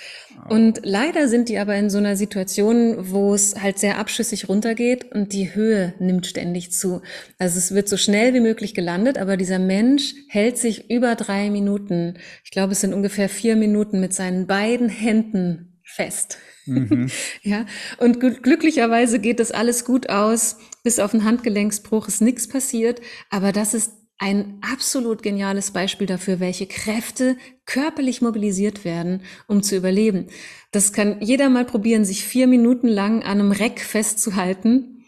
[0.49, 5.11] Und leider sind die aber in so einer Situation, wo es halt sehr abschüssig runtergeht
[5.13, 7.01] und die Höhe nimmt ständig zu.
[7.39, 11.49] Also es wird so schnell wie möglich gelandet, aber dieser Mensch hält sich über drei
[11.49, 16.37] Minuten, ich glaube es sind ungefähr vier Minuten mit seinen beiden Händen fest.
[16.65, 17.09] Mhm.
[17.43, 17.65] ja,
[17.99, 20.57] und glücklicherweise geht das alles gut aus.
[20.83, 23.01] Bis auf einen Handgelenksbruch ist nichts passiert.
[23.29, 29.75] Aber das ist ein absolut geniales Beispiel dafür, welche Kräfte körperlich mobilisiert werden, um zu
[29.75, 30.27] überleben.
[30.71, 35.05] Das kann jeder mal probieren, sich vier Minuten lang an einem Reck festzuhalten.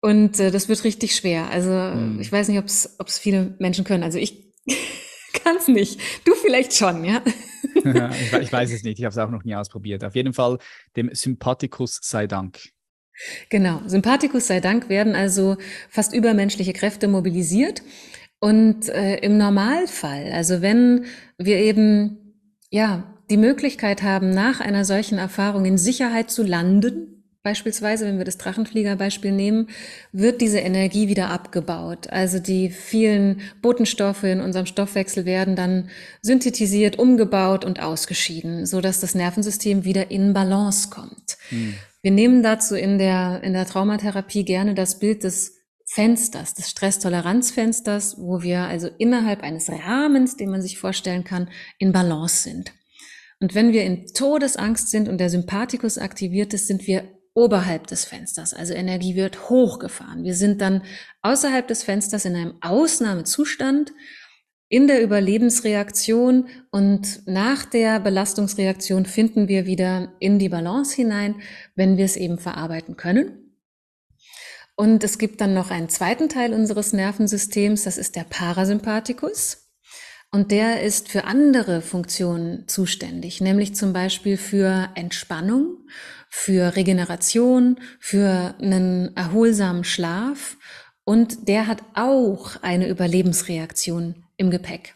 [0.00, 1.50] Und äh, das wird richtig schwer.
[1.50, 2.20] Also mhm.
[2.20, 4.02] ich weiß nicht, ob es viele Menschen können.
[4.02, 4.52] Also ich
[5.42, 6.00] kann es nicht.
[6.24, 7.22] Du vielleicht schon, ja.
[7.74, 10.04] ich, ich, weiß es nicht, ich habe es auch noch nie ausprobiert.
[10.04, 10.58] Auf jeden Fall
[10.96, 12.58] dem Sympathikus sei Dank.
[13.48, 15.56] Genau, Sympathikus sei Dank werden also
[15.88, 17.82] fast übermenschliche Kräfte mobilisiert.
[18.38, 21.06] Und äh, im Normalfall, also wenn
[21.38, 22.34] wir eben
[22.70, 27.15] ja die Möglichkeit haben, nach einer solchen Erfahrung in Sicherheit zu landen,
[27.46, 29.68] Beispielsweise, wenn wir das Drachenfliegerbeispiel nehmen,
[30.10, 32.10] wird diese Energie wieder abgebaut.
[32.10, 35.88] Also die vielen Botenstoffe in unserem Stoffwechsel werden dann
[36.22, 41.38] synthetisiert, umgebaut und ausgeschieden, so dass das Nervensystem wieder in Balance kommt.
[41.50, 41.74] Hm.
[42.02, 45.52] Wir nehmen dazu in der, in der Traumatherapie gerne das Bild des
[45.84, 51.92] Fensters, des Stresstoleranzfensters, wo wir also innerhalb eines Rahmens, den man sich vorstellen kann, in
[51.92, 52.72] Balance sind.
[53.38, 57.04] Und wenn wir in Todesangst sind und der Sympathikus aktiviert ist, sind wir
[57.36, 58.54] oberhalb des Fensters.
[58.54, 60.24] Also Energie wird hochgefahren.
[60.24, 60.82] Wir sind dann
[61.20, 63.92] außerhalb des Fensters in einem Ausnahmezustand
[64.68, 71.36] in der Überlebensreaktion und nach der Belastungsreaktion finden wir wieder in die Balance hinein,
[71.76, 73.54] wenn wir es eben verarbeiten können.
[74.74, 79.68] Und es gibt dann noch einen zweiten Teil unseres Nervensystems, das ist der Parasympathikus.
[80.32, 85.86] Und der ist für andere Funktionen zuständig, nämlich zum Beispiel für Entspannung
[86.38, 90.58] für Regeneration, für einen erholsamen Schlaf
[91.02, 94.94] und der hat auch eine Überlebensreaktion im Gepäck.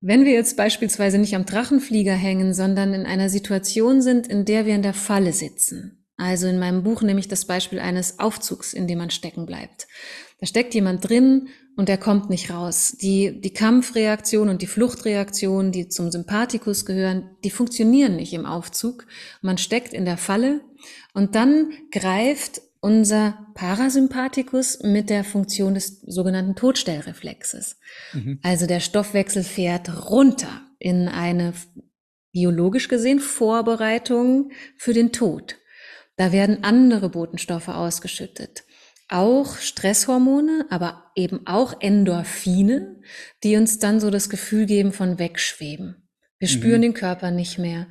[0.00, 4.66] Wenn wir jetzt beispielsweise nicht am Drachenflieger hängen, sondern in einer Situation sind, in der
[4.66, 8.74] wir in der Falle sitzen, also in meinem Buch nehme ich das Beispiel eines Aufzugs,
[8.74, 9.86] in dem man stecken bleibt.
[10.40, 12.96] Da steckt jemand drin und er kommt nicht raus.
[13.00, 19.06] Die, die Kampfreaktion und die Fluchtreaktion, die zum Sympathikus gehören, die funktionieren nicht im Aufzug.
[19.42, 20.62] Man steckt in der Falle
[21.12, 27.78] und dann greift unser Parasympathikus mit der Funktion des sogenannten Todstellreflexes.
[28.14, 28.40] Mhm.
[28.42, 31.52] Also der Stoffwechsel fährt runter in eine
[32.32, 35.56] biologisch gesehen Vorbereitung für den Tod.
[36.16, 38.64] Da werden andere Botenstoffe ausgeschüttet
[39.10, 43.00] auch Stresshormone, aber eben auch Endorphine,
[43.42, 46.08] die uns dann so das Gefühl geben von wegschweben.
[46.38, 46.52] Wir mhm.
[46.52, 47.86] spüren den Körper nicht mehr.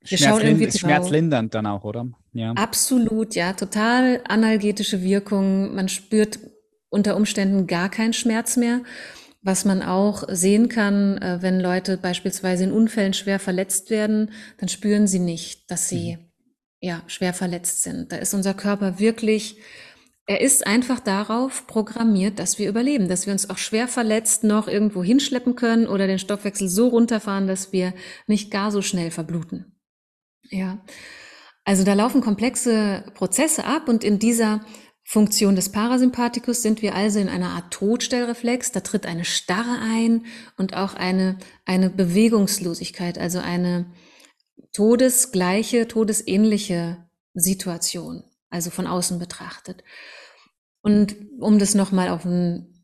[0.00, 0.80] Wir schauen irgendwie drauf.
[0.80, 2.08] Schmerzlindernd dann auch, oder?
[2.32, 2.52] Ja.
[2.52, 3.52] Absolut, ja.
[3.52, 5.74] Total analgetische Wirkung.
[5.74, 6.38] Man spürt
[6.88, 8.82] unter Umständen gar keinen Schmerz mehr.
[9.42, 14.68] Was man auch sehen kann, äh, wenn Leute beispielsweise in Unfällen schwer verletzt werden, dann
[14.68, 16.24] spüren sie nicht, dass sie mhm.
[16.80, 18.12] ja schwer verletzt sind.
[18.12, 19.58] Da ist unser Körper wirklich
[20.28, 24.68] er ist einfach darauf programmiert, dass wir überleben, dass wir uns auch schwer verletzt noch
[24.68, 27.94] irgendwo hinschleppen können oder den Stoffwechsel so runterfahren, dass wir
[28.26, 29.80] nicht gar so schnell verbluten.
[30.50, 30.84] Ja.
[31.64, 34.60] Also da laufen komplexe Prozesse ab und in dieser
[35.02, 38.72] Funktion des Parasympathikus sind wir also in einer Art Todstellreflex.
[38.72, 40.26] Da tritt eine Starre ein
[40.58, 43.86] und auch eine, eine Bewegungslosigkeit, also eine
[44.74, 49.82] todesgleiche, todesähnliche Situation, also von außen betrachtet.
[50.82, 52.74] Und um das nochmal auf ein,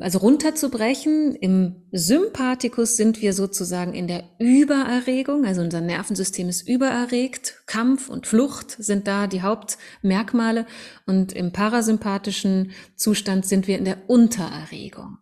[0.00, 7.62] also runterzubrechen, im Sympathikus sind wir sozusagen in der Übererregung, also unser Nervensystem ist übererregt,
[7.66, 10.66] Kampf und Flucht sind da die Hauptmerkmale
[11.06, 15.18] und im parasympathischen Zustand sind wir in der Untererregung.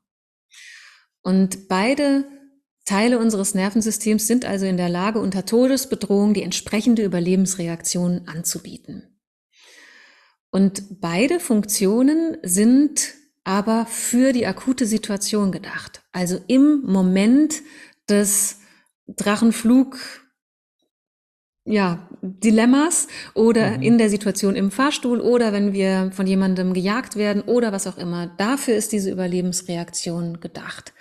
[1.23, 2.25] Und beide
[2.85, 9.18] Teile unseres Nervensystems sind also in der Lage, unter Todesbedrohung die entsprechende Überlebensreaktion anzubieten.
[10.51, 16.03] Und beide Funktionen sind aber für die akute Situation gedacht.
[16.13, 17.63] Also im Moment
[18.09, 18.61] des
[19.07, 19.99] Drachenflug,
[21.65, 23.83] ja, Dilemmas oder mhm.
[23.83, 27.99] in der Situation im Fahrstuhl oder wenn wir von jemandem gejagt werden oder was auch
[27.99, 28.27] immer.
[28.39, 30.93] Dafür ist diese Überlebensreaktion gedacht.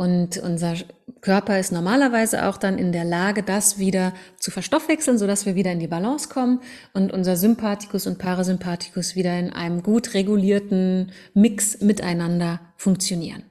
[0.00, 0.76] Und unser
[1.20, 5.72] Körper ist normalerweise auch dann in der Lage, das wieder zu verstoffwechseln, sodass wir wieder
[5.72, 6.62] in die Balance kommen
[6.94, 13.42] und unser Sympathikus und Parasympathikus wieder in einem gut regulierten Mix miteinander funktionieren.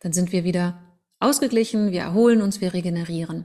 [0.00, 0.78] Dann sind wir wieder
[1.20, 3.44] ausgeglichen, wir erholen uns, wir regenerieren.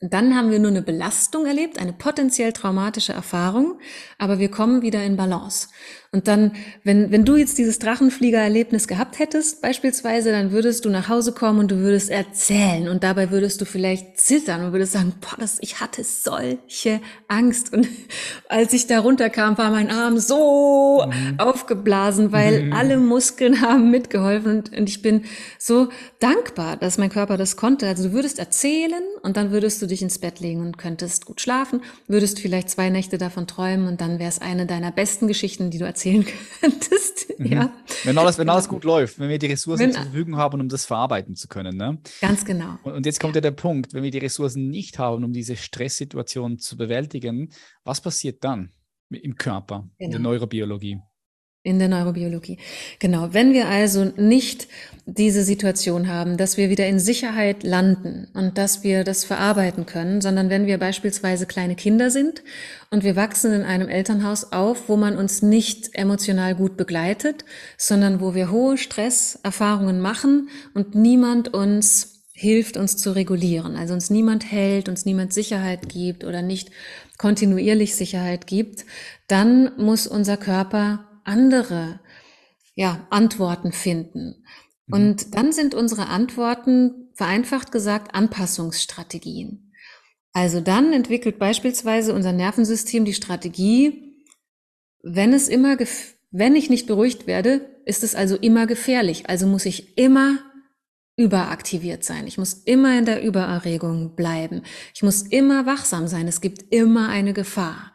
[0.00, 3.80] Dann haben wir nur eine Belastung erlebt, eine potenziell traumatische Erfahrung,
[4.18, 5.68] aber wir kommen wieder in Balance.
[6.16, 6.52] Und dann,
[6.82, 11.58] wenn, wenn du jetzt dieses Drachenfliegererlebnis gehabt hättest, beispielsweise, dann würdest du nach Hause kommen
[11.58, 15.58] und du würdest erzählen und dabei würdest du vielleicht zittern und würdest sagen, boah, das,
[15.60, 17.74] ich hatte solche Angst.
[17.74, 17.86] Und
[18.48, 21.38] als ich da runterkam, war mein Arm so mhm.
[21.38, 22.72] aufgeblasen, weil mhm.
[22.72, 25.26] alle Muskeln haben mitgeholfen und, und ich bin
[25.58, 27.86] so dankbar, dass mein Körper das konnte.
[27.88, 31.42] Also du würdest erzählen und dann würdest du dich ins Bett legen und könntest gut
[31.42, 35.68] schlafen, würdest vielleicht zwei Nächte davon träumen und dann wäre es eine deiner besten Geschichten,
[35.68, 36.24] die du erzählst erzählen
[36.60, 37.38] könntest.
[37.38, 37.46] Mhm.
[37.46, 37.72] Ja.
[38.04, 40.68] Wenn alles, wenn alles gut läuft, wenn wir die Ressourcen wenn, zur Verfügung haben, um
[40.68, 41.76] das verarbeiten zu können.
[41.76, 41.98] Ne?
[42.20, 42.78] Ganz genau.
[42.82, 45.56] Und, und jetzt kommt ja der Punkt, wenn wir die Ressourcen nicht haben, um diese
[45.56, 47.50] Stresssituation zu bewältigen,
[47.84, 48.70] was passiert dann?
[49.08, 49.92] im Körper, genau.
[49.98, 50.30] in der genau.
[50.30, 50.98] Neurobiologie
[51.66, 52.58] in der Neurobiologie.
[53.00, 53.30] Genau.
[53.32, 54.68] Wenn wir also nicht
[55.04, 60.20] diese Situation haben, dass wir wieder in Sicherheit landen und dass wir das verarbeiten können,
[60.20, 62.42] sondern wenn wir beispielsweise kleine Kinder sind
[62.90, 67.44] und wir wachsen in einem Elternhaus auf, wo man uns nicht emotional gut begleitet,
[67.76, 73.76] sondern wo wir hohe Stresserfahrungen machen und niemand uns hilft, uns zu regulieren.
[73.76, 76.70] Also uns niemand hält, uns niemand Sicherheit gibt oder nicht
[77.18, 78.84] kontinuierlich Sicherheit gibt,
[79.26, 82.00] dann muss unser Körper andere
[82.74, 84.44] ja, Antworten finden.
[84.86, 84.94] Mhm.
[84.94, 89.72] Und dann sind unsere Antworten, vereinfacht gesagt, Anpassungsstrategien.
[90.32, 94.06] Also dann entwickelt beispielsweise unser Nervensystem die Strategie,
[95.02, 95.78] wenn es immer,
[96.30, 99.30] wenn ich nicht beruhigt werde, ist es also immer gefährlich.
[99.30, 100.38] Also muss ich immer
[101.16, 102.26] überaktiviert sein.
[102.26, 104.62] Ich muss immer in der Übererregung bleiben.
[104.94, 106.28] Ich muss immer wachsam sein.
[106.28, 107.92] Es gibt immer eine Gefahr.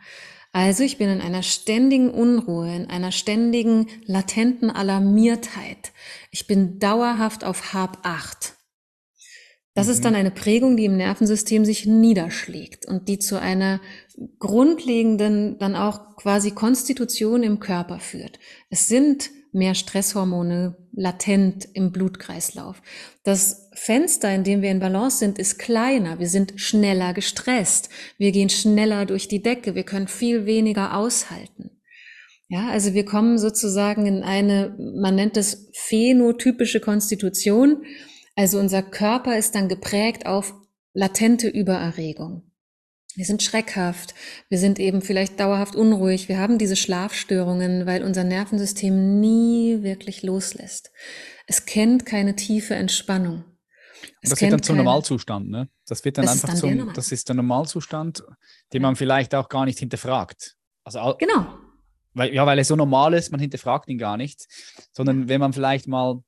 [0.53, 5.93] Also ich bin in einer ständigen Unruhe, in einer ständigen latenten Alarmiertheit.
[6.29, 8.55] Ich bin dauerhaft auf Hab acht.
[9.73, 9.93] Das mhm.
[9.93, 13.79] ist dann eine Prägung, die im Nervensystem sich niederschlägt und die zu einer
[14.39, 18.37] grundlegenden, dann auch quasi Konstitution im Körper führt.
[18.69, 22.81] Es sind mehr Stresshormone latent im Blutkreislauf.
[23.23, 26.19] Das Fenster, in dem wir in Balance sind, ist kleiner.
[26.19, 27.89] Wir sind schneller gestresst.
[28.17, 29.75] Wir gehen schneller durch die Decke.
[29.75, 31.71] Wir können viel weniger aushalten.
[32.49, 37.85] Ja, also wir kommen sozusagen in eine, man nennt es phänotypische Konstitution.
[38.35, 40.53] Also unser Körper ist dann geprägt auf
[40.93, 42.43] latente Übererregung.
[43.15, 44.15] Wir sind schreckhaft,
[44.49, 50.23] wir sind eben vielleicht dauerhaft unruhig, wir haben diese Schlafstörungen, weil unser Nervensystem nie wirklich
[50.23, 50.91] loslässt.
[51.45, 53.43] Es kennt keine tiefe Entspannung.
[54.21, 55.67] Es das wird dann zum Normalzustand, ne?
[55.87, 56.93] Das wird dann das einfach zum, Normal.
[56.93, 58.23] das ist der Normalzustand,
[58.71, 60.55] den man vielleicht auch gar nicht hinterfragt.
[60.83, 61.57] Also, genau.
[62.13, 64.45] Weil, ja, weil er so normal ist, man hinterfragt ihn gar nicht,
[64.91, 66.21] sondern wenn man vielleicht mal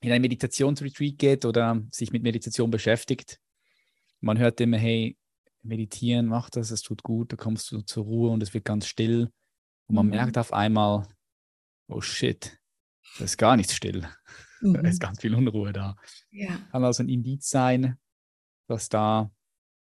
[0.00, 3.38] in ein Meditationsretreat geht oder sich mit Meditation beschäftigt,
[4.20, 5.16] man hört immer, hey,
[5.62, 8.86] meditieren, mach das, es tut gut, da kommst du zur Ruhe und es wird ganz
[8.86, 9.30] still.
[9.86, 10.12] Und man mhm.
[10.12, 11.06] merkt auf einmal,
[11.88, 12.58] oh shit,
[13.18, 14.08] da ist gar nichts still.
[14.60, 14.74] Mhm.
[14.74, 15.06] Da ist mhm.
[15.06, 15.96] ganz viel Unruhe da.
[16.30, 16.58] Ja.
[16.70, 17.96] Kann also ein Indiz sein,
[18.68, 19.30] dass da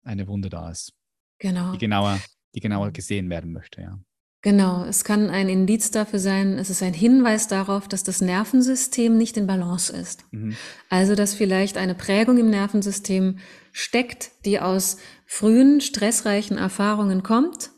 [0.02, 0.92] eine Wunde da ist.
[1.38, 1.72] Genau.
[1.72, 2.18] Die genauer,
[2.54, 3.98] die genauer gesehen werden möchte, ja.
[4.42, 9.16] Genau, es kann ein Indiz dafür sein, es ist ein Hinweis darauf, dass das Nervensystem
[9.16, 10.24] nicht in Balance ist.
[10.30, 10.54] Mhm.
[10.88, 13.38] Also, dass vielleicht eine Prägung im Nervensystem
[13.72, 17.70] steckt, die aus frühen stressreichen Erfahrungen kommt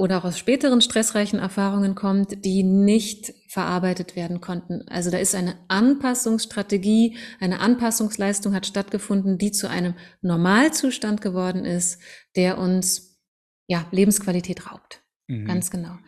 [0.00, 4.88] oder auch aus späteren stressreichen Erfahrungen kommt, die nicht verarbeitet werden konnten.
[4.88, 11.98] Also da ist eine Anpassungsstrategie, eine Anpassungsleistung hat stattgefunden, die zu einem Normalzustand geworden ist,
[12.34, 13.20] der uns
[13.66, 15.02] ja Lebensqualität raubt.
[15.26, 15.44] Mhm.
[15.44, 15.98] Ganz genau.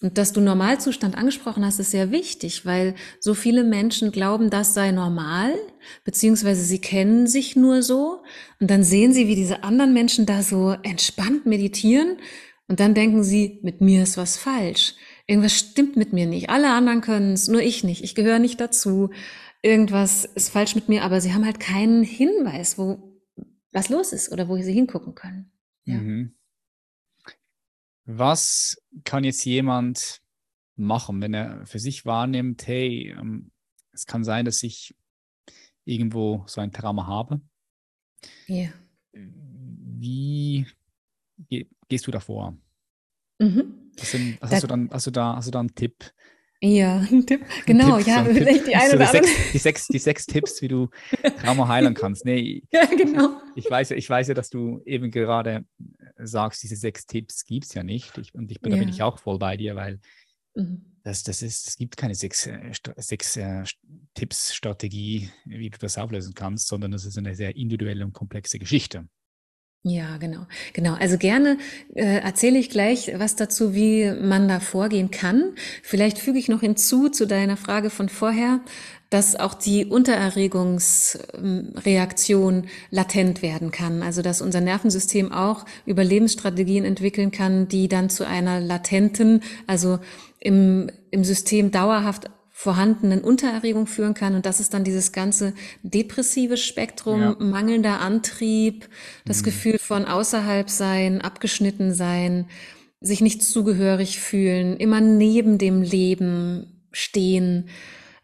[0.00, 4.74] Und dass du Normalzustand angesprochen hast, ist sehr wichtig, weil so viele Menschen glauben, das
[4.74, 5.52] sei normal,
[6.04, 8.22] beziehungsweise sie kennen sich nur so.
[8.60, 12.16] Und dann sehen sie, wie diese anderen Menschen da so entspannt meditieren.
[12.70, 14.94] Und dann denken sie, mit mir ist was falsch.
[15.26, 16.50] Irgendwas stimmt mit mir nicht.
[16.50, 18.04] Alle anderen können es, nur ich nicht.
[18.04, 19.10] Ich gehöre nicht dazu.
[19.60, 23.20] Irgendwas ist falsch mit mir, aber sie haben halt keinen Hinweis, wo
[23.72, 25.50] was los ist oder wo sie hingucken können.
[25.84, 25.96] Ja.
[25.96, 26.36] Mhm.
[28.04, 30.22] Was kann jetzt jemand
[30.76, 33.50] machen, wenn er für sich wahrnimmt, hey, ähm,
[33.90, 34.94] es kann sein, dass ich
[35.84, 37.40] irgendwo so ein Trauma habe?
[38.46, 38.68] Ja.
[39.12, 40.68] Wie
[41.88, 42.56] gehst du davor?
[43.38, 43.90] Mhm.
[43.96, 46.12] Sind, hast, du dann, hast, du da, hast du da einen Tipp?
[46.62, 47.44] Ja, ein Tipp.
[47.66, 49.32] Genau, Tipp, ja, so vielleicht die eine oder andere.
[49.52, 50.88] Die sechs, die sechs Tipps, wie du
[51.40, 52.24] Trauma heilen kannst.
[52.24, 53.40] Nee, ja, genau.
[53.54, 55.64] Ich, weiß, ich weiß ja, dass du eben gerade
[56.18, 58.18] sagst, diese sechs Tipps gibt es ja nicht.
[58.18, 58.78] Ich, und ich bin, ja.
[58.78, 60.00] da bin ich auch voll bei dir, weil
[60.54, 60.84] mhm.
[61.02, 63.64] das, das ist, es gibt keine sechs, äh, sechs äh,
[64.12, 68.58] Tipps, Strategie, wie du das auflösen kannst, sondern es ist eine sehr individuelle und komplexe
[68.58, 69.08] Geschichte.
[69.82, 70.40] Ja, genau,
[70.74, 70.92] genau.
[71.00, 71.56] Also gerne
[71.94, 75.54] äh, erzähle ich gleich was dazu, wie man da vorgehen kann.
[75.82, 78.60] Vielleicht füge ich noch hinzu zu deiner Frage von vorher,
[79.08, 84.02] dass auch die Untererregungsreaktion latent werden kann.
[84.02, 89.98] Also dass unser Nervensystem auch Überlebensstrategien entwickeln kann, die dann zu einer latenten, also
[90.40, 92.28] im, im System dauerhaft
[92.60, 94.34] vorhandenen Untererregung führen kann.
[94.34, 97.36] Und das ist dann dieses ganze depressive Spektrum, ja.
[97.38, 98.86] mangelnder Antrieb,
[99.24, 99.44] das mhm.
[99.44, 102.50] Gefühl von außerhalb sein, abgeschnitten sein,
[103.00, 107.70] sich nicht zugehörig fühlen, immer neben dem Leben stehen,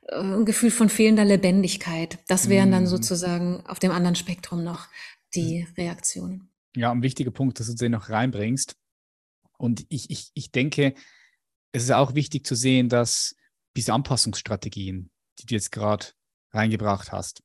[0.08, 2.18] äh, ein Gefühl von fehlender Lebendigkeit.
[2.28, 2.88] Das wären dann mhm.
[2.88, 4.88] sozusagen auf dem anderen Spektrum noch
[5.34, 6.50] die Reaktionen.
[6.76, 8.76] Ja, ein wichtiger Punkt, dass du den noch reinbringst.
[9.56, 10.92] Und ich, ich, ich denke,
[11.72, 13.34] es ist auch wichtig zu sehen, dass
[13.76, 16.06] diese Anpassungsstrategien, die du jetzt gerade
[16.52, 17.42] reingebracht hast,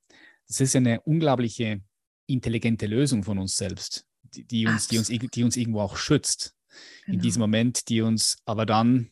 [0.47, 1.81] das ist ja eine unglaubliche
[2.27, 6.55] intelligente Lösung von uns selbst, die, die uns, die, uns, die uns irgendwo auch schützt
[7.05, 7.15] genau.
[7.15, 9.11] in diesem Moment, die uns aber dann,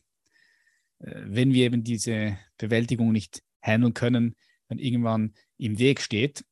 [1.00, 4.36] äh, wenn wir eben diese Bewältigung nicht handeln können,
[4.68, 6.44] dann irgendwann im Weg steht.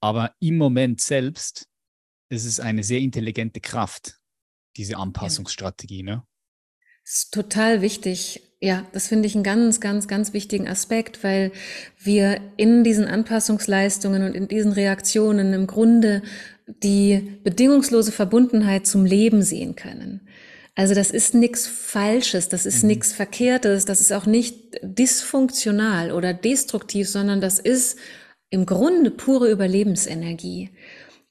[0.00, 1.68] Aber im Moment selbst
[2.28, 4.20] ist es eine sehr intelligente Kraft,
[4.76, 6.02] diese Anpassungsstrategie.
[6.02, 6.26] Ne?
[7.04, 8.42] Das ist total wichtig.
[8.64, 11.52] Ja, das finde ich einen ganz, ganz, ganz wichtigen Aspekt, weil
[11.98, 16.22] wir in diesen Anpassungsleistungen und in diesen Reaktionen im Grunde
[16.66, 20.22] die bedingungslose Verbundenheit zum Leben sehen können.
[20.74, 22.88] Also das ist nichts Falsches, das ist mhm.
[22.88, 27.98] nichts Verkehrtes, das ist auch nicht dysfunktional oder destruktiv, sondern das ist
[28.48, 30.70] im Grunde pure Überlebensenergie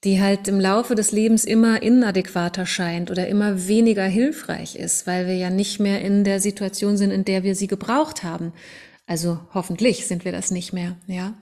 [0.04, 5.26] die halt im Laufe des Lebens immer inadäquater scheint oder immer weniger hilfreich ist, weil
[5.26, 8.52] wir ja nicht mehr in der Situation sind, in der wir sie gebraucht haben.
[9.06, 11.34] Also hoffentlich sind wir das nicht mehr, ja.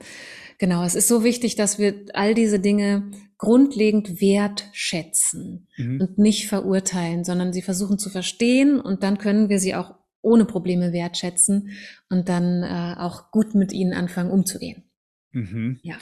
[0.59, 5.99] Genau, es ist so wichtig, dass wir all diese Dinge grundlegend wertschätzen mhm.
[5.99, 10.45] und nicht verurteilen, sondern sie versuchen zu verstehen und dann können wir sie auch ohne
[10.45, 11.71] Probleme wertschätzen
[12.09, 14.83] und dann äh, auch gut mit ihnen anfangen umzugehen.
[15.31, 15.79] Mhm.
[15.83, 15.97] Ja.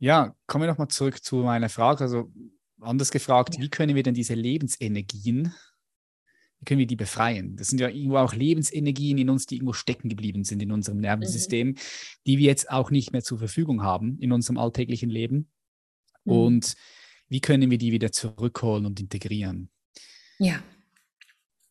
[0.00, 2.04] Ja, kommen wir nochmal zurück zu meiner Frage.
[2.04, 2.32] Also
[2.80, 3.62] anders gefragt, ja.
[3.62, 5.54] wie können wir denn diese Lebensenergien,
[6.58, 7.56] wie können wir die befreien?
[7.56, 10.98] Das sind ja irgendwo auch Lebensenergien in uns, die irgendwo stecken geblieben sind in unserem
[10.98, 11.74] Nervensystem, mhm.
[12.26, 15.50] die wir jetzt auch nicht mehr zur Verfügung haben in unserem alltäglichen Leben.
[16.24, 16.32] Mhm.
[16.32, 16.74] Und
[17.28, 19.68] wie können wir die wieder zurückholen und integrieren?
[20.38, 20.62] Ja,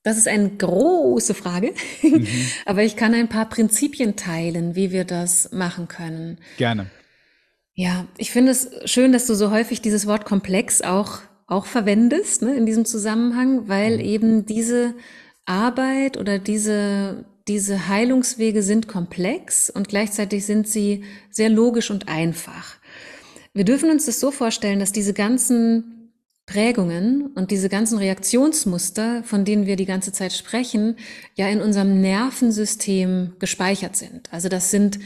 [0.04, 1.74] das ist eine große Frage,
[2.04, 2.28] mhm.
[2.68, 6.38] aber ich kann ein paar Prinzipien teilen, wie wir das machen können.
[6.58, 6.92] Gerne.
[7.80, 12.42] Ja, ich finde es schön, dass du so häufig dieses Wort komplex auch, auch verwendest
[12.42, 14.04] ne, in diesem Zusammenhang, weil mhm.
[14.04, 14.96] eben diese
[15.46, 22.76] Arbeit oder diese, diese Heilungswege sind komplex und gleichzeitig sind sie sehr logisch und einfach.
[23.54, 26.12] Wir dürfen uns das so vorstellen, dass diese ganzen
[26.48, 30.98] Prägungen und diese ganzen Reaktionsmuster, von denen wir die ganze Zeit sprechen,
[31.36, 34.28] ja in unserem Nervensystem gespeichert sind.
[34.34, 35.00] Also das sind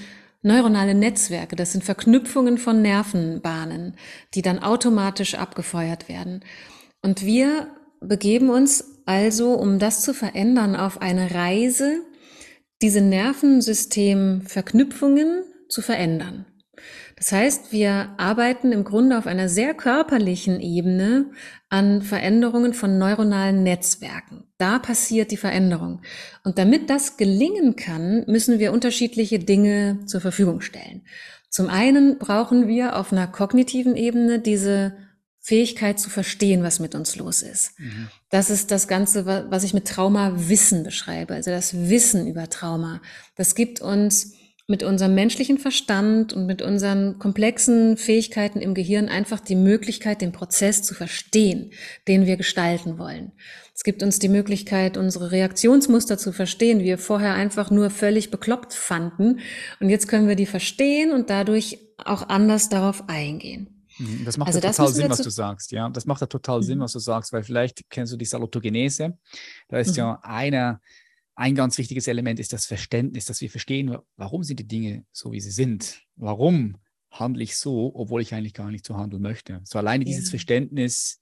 [0.43, 3.95] Neuronale Netzwerke, das sind Verknüpfungen von Nervenbahnen,
[4.33, 6.43] die dann automatisch abgefeuert werden.
[7.01, 7.67] Und wir
[8.01, 12.01] begeben uns also, um das zu verändern, auf eine Reise,
[12.81, 16.45] diese Nervensystemverknüpfungen zu verändern.
[17.15, 21.31] Das heißt, wir arbeiten im Grunde auf einer sehr körperlichen Ebene
[21.69, 24.45] an Veränderungen von neuronalen Netzwerken.
[24.57, 26.01] Da passiert die Veränderung.
[26.43, 31.03] Und damit das gelingen kann, müssen wir unterschiedliche Dinge zur Verfügung stellen.
[31.49, 34.95] Zum einen brauchen wir auf einer kognitiven Ebene diese
[35.39, 37.77] Fähigkeit zu verstehen, was mit uns los ist.
[37.77, 38.07] Mhm.
[38.29, 43.01] Das ist das Ganze, was ich mit Trauma-Wissen beschreibe, also das Wissen über Trauma.
[43.35, 44.33] Das gibt uns
[44.73, 50.31] mit unserem menschlichen Verstand und mit unseren komplexen Fähigkeiten im Gehirn einfach die Möglichkeit, den
[50.31, 51.69] Prozess zu verstehen,
[52.07, 53.33] den wir gestalten wollen.
[53.75, 58.31] Es gibt uns die Möglichkeit, unsere Reaktionsmuster zu verstehen, die wir vorher einfach nur völlig
[58.31, 59.41] bekloppt fanden.
[59.79, 63.85] Und jetzt können wir die verstehen und dadurch auch anders darauf eingehen.
[63.99, 65.87] Mhm, das macht also ja total Sinn, was du sagst, ja.
[65.87, 66.63] Das macht ja total mhm.
[66.63, 69.19] Sinn, was du sagst, weil vielleicht kennst du die Salutogenese.
[69.67, 69.97] Da ist mhm.
[69.97, 70.81] ja einer
[71.35, 75.31] ein ganz wichtiges Element ist das Verständnis, dass wir verstehen, warum sind die Dinge so,
[75.31, 76.03] wie sie sind.
[76.15, 76.77] Warum
[77.09, 79.61] handle ich so, obwohl ich eigentlich gar nicht so handeln möchte.
[79.63, 81.21] So alleine dieses Verständnis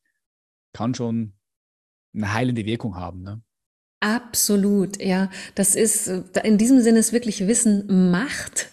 [0.74, 1.34] kann schon
[2.14, 3.22] eine heilende Wirkung haben.
[3.24, 3.42] Ne?
[4.02, 5.30] Absolut, ja.
[5.54, 6.12] Das ist,
[6.44, 8.70] in diesem Sinne ist wirklich Wissen Macht,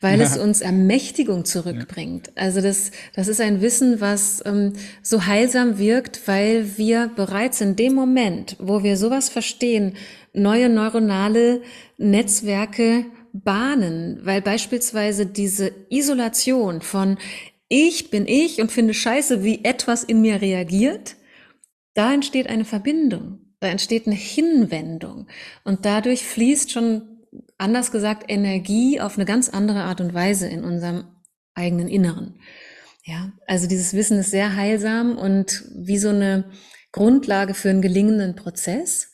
[0.00, 0.24] weil ja.
[0.24, 2.28] es uns Ermächtigung zurückbringt.
[2.28, 2.44] Ja.
[2.44, 7.74] Also das, das ist ein Wissen, was ähm, so heilsam wirkt, weil wir bereits in
[7.74, 9.96] dem Moment, wo wir sowas verstehen,
[10.32, 11.60] neue neuronale
[11.96, 17.18] Netzwerke bahnen, weil beispielsweise diese Isolation von
[17.68, 21.16] ich bin ich und finde scheiße, wie etwas in mir reagiert,
[21.94, 25.26] da entsteht eine Verbindung, da entsteht eine Hinwendung
[25.64, 27.18] und dadurch fließt schon,
[27.58, 31.04] anders gesagt, Energie auf eine ganz andere Art und Weise in unserem
[31.54, 32.40] eigenen Inneren.
[33.04, 36.50] Ja, also dieses Wissen ist sehr heilsam und wie so eine
[36.92, 39.10] Grundlage für einen gelingenden Prozess.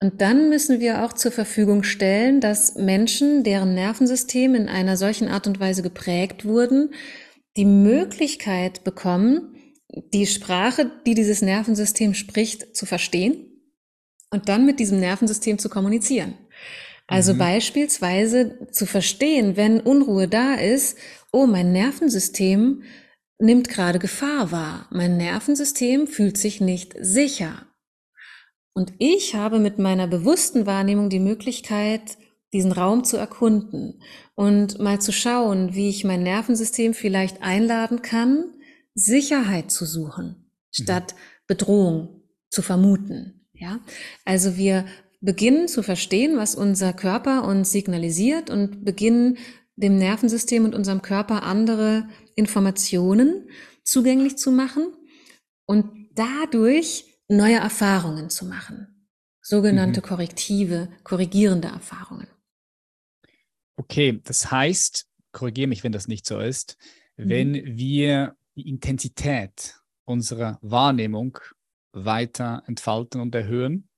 [0.00, 5.28] Und dann müssen wir auch zur Verfügung stellen, dass Menschen, deren Nervensystem in einer solchen
[5.28, 6.90] Art und Weise geprägt wurden,
[7.56, 9.56] die Möglichkeit bekommen,
[10.12, 13.53] die Sprache, die dieses Nervensystem spricht, zu verstehen
[14.34, 16.34] und dann mit diesem Nervensystem zu kommunizieren.
[17.06, 17.38] Also mhm.
[17.38, 20.98] beispielsweise zu verstehen, wenn Unruhe da ist,
[21.32, 22.82] oh, mein Nervensystem
[23.38, 24.88] nimmt gerade Gefahr wahr.
[24.90, 27.66] Mein Nervensystem fühlt sich nicht sicher.
[28.74, 32.18] Und ich habe mit meiner bewussten Wahrnehmung die Möglichkeit,
[32.52, 34.00] diesen Raum zu erkunden
[34.34, 38.52] und mal zu schauen, wie ich mein Nervensystem vielleicht einladen kann,
[38.94, 40.42] Sicherheit zu suchen, mhm.
[40.72, 41.14] statt
[41.46, 43.43] Bedrohung zu vermuten.
[43.64, 43.80] Ja,
[44.26, 44.84] also wir
[45.22, 49.38] beginnen zu verstehen, was unser Körper uns signalisiert und beginnen
[49.76, 52.06] dem Nervensystem und unserem Körper andere
[52.36, 53.48] Informationen
[53.82, 54.92] zugänglich zu machen
[55.64, 59.08] und dadurch neue Erfahrungen zu machen.
[59.40, 60.04] Sogenannte mhm.
[60.04, 62.26] korrektive, korrigierende Erfahrungen.
[63.76, 66.76] Okay, das heißt, korrigiere mich, wenn das nicht so ist,
[67.16, 67.28] mhm.
[67.30, 71.38] wenn wir die Intensität unserer Wahrnehmung
[71.94, 73.88] weiter entfalten und erhöhen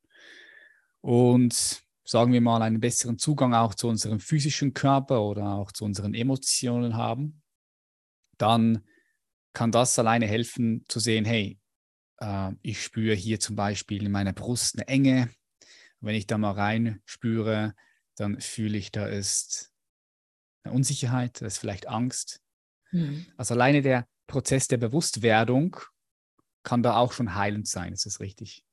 [1.00, 5.84] und sagen wir mal einen besseren Zugang auch zu unserem physischen Körper oder auch zu
[5.84, 7.42] unseren Emotionen haben,
[8.38, 8.84] dann
[9.52, 11.58] kann das alleine helfen zu sehen, hey,
[12.18, 15.30] äh, ich spüre hier zum Beispiel in meiner Brust eine Enge.
[16.00, 17.74] Wenn ich da mal rein spüre,
[18.16, 19.72] dann fühle ich, da ist
[20.62, 22.40] eine Unsicherheit, da ist vielleicht Angst.
[22.92, 23.26] Mhm.
[23.36, 25.76] Also alleine der Prozess der Bewusstwerdung
[26.66, 28.64] kann da auch schon heilend sein, ist das richtig?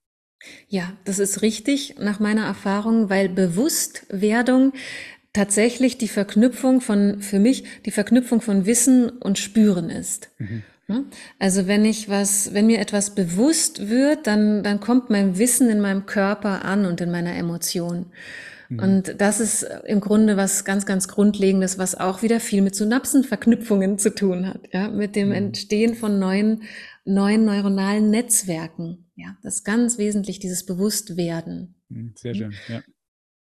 [0.68, 4.74] Ja, das ist richtig nach meiner Erfahrung, weil Bewusstwerdung
[5.32, 10.32] tatsächlich die Verknüpfung von, für mich, die Verknüpfung von Wissen und Spüren ist.
[10.39, 10.64] Mhm.
[11.39, 15.80] Also wenn ich was, wenn mir etwas bewusst wird, dann, dann kommt mein Wissen in
[15.80, 18.08] meinem Körper an und in meiner Emotion.
[18.70, 18.80] Mhm.
[18.80, 23.98] Und das ist im Grunde was ganz, ganz Grundlegendes, was auch wieder viel mit Synapsenverknüpfungen
[23.98, 25.36] zu tun hat, ja, mit dem mhm.
[25.36, 26.64] Entstehen von neuen,
[27.06, 29.10] neuen neuronalen Netzwerken.
[29.16, 31.76] Ja, das ist ganz wesentlich, dieses Bewusstwerden.
[31.89, 32.82] Mhm, sehr schön, ja.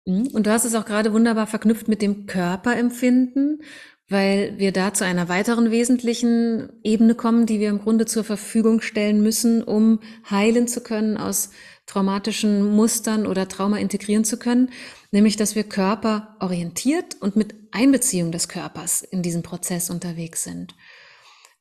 [0.06, 0.28] Mhm.
[0.28, 3.62] Und du hast es auch gerade wunderbar verknüpft mit dem Körperempfinden,
[4.10, 8.82] weil wir da zu einer weiteren wesentlichen Ebene kommen, die wir im Grunde zur Verfügung
[8.82, 11.52] stellen müssen, um heilen zu können aus
[11.86, 14.70] traumatischen Mustern oder Trauma integrieren zu können,
[15.12, 20.76] nämlich dass wir körperorientiert und mit Einbeziehung des Körpers in diesem Prozess unterwegs sind.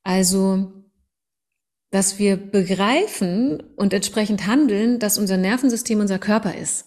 [0.02, 0.81] Also,
[1.92, 6.86] dass wir begreifen und entsprechend handeln, dass unser Nervensystem unser Körper ist.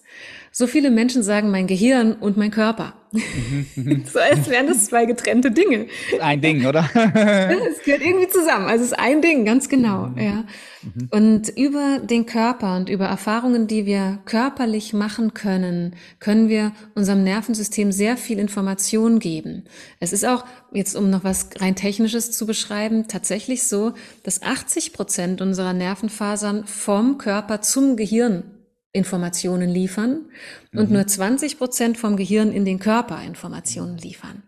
[0.58, 2.94] So viele Menschen sagen mein Gehirn und mein Körper.
[3.12, 5.88] Mhm, so als wären das zwei getrennte Dinge.
[6.22, 6.90] Ein Ding, oder?
[6.94, 8.68] es gehört irgendwie zusammen.
[8.68, 10.08] Also es ist ein Ding, ganz genau.
[10.08, 10.18] Mhm.
[10.18, 10.46] Ja.
[10.82, 11.10] Mhm.
[11.12, 17.26] Und über den Körper und über Erfahrungen, die wir körperlich machen können, können wir unserem
[17.26, 19.66] Nervensystem sehr viel Information geben.
[20.00, 23.92] Es ist auch, jetzt um noch was rein Technisches zu beschreiben, tatsächlich so,
[24.24, 28.55] dass 80 Prozent unserer Nervenfasern vom Körper zum Gehirn
[28.96, 30.26] Informationen liefern
[30.74, 30.96] und mhm.
[30.96, 34.44] nur 20 Prozent vom Gehirn in den Körper Informationen liefern.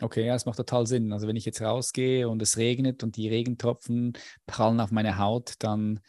[0.00, 1.12] Okay, ja, es macht total Sinn.
[1.12, 4.12] Also wenn ich jetzt rausgehe und es regnet und die Regentropfen
[4.46, 6.00] prallen auf meine Haut, dann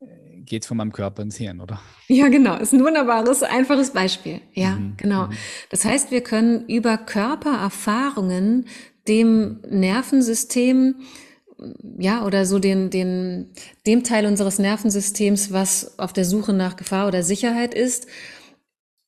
[0.00, 1.80] äh, geht es von meinem Körper ins Hirn, oder?
[2.08, 2.56] Ja, genau.
[2.56, 4.40] Ist ein wunderbares, einfaches Beispiel.
[4.52, 4.94] Ja, mhm.
[4.96, 5.26] genau.
[5.26, 5.32] Mhm.
[5.70, 8.66] Das heißt, wir können über Körpererfahrungen
[9.08, 10.96] dem Nervensystem
[11.98, 13.50] ja, oder so den, den,
[13.86, 18.06] dem Teil unseres Nervensystems, was auf der Suche nach Gefahr oder Sicherheit ist,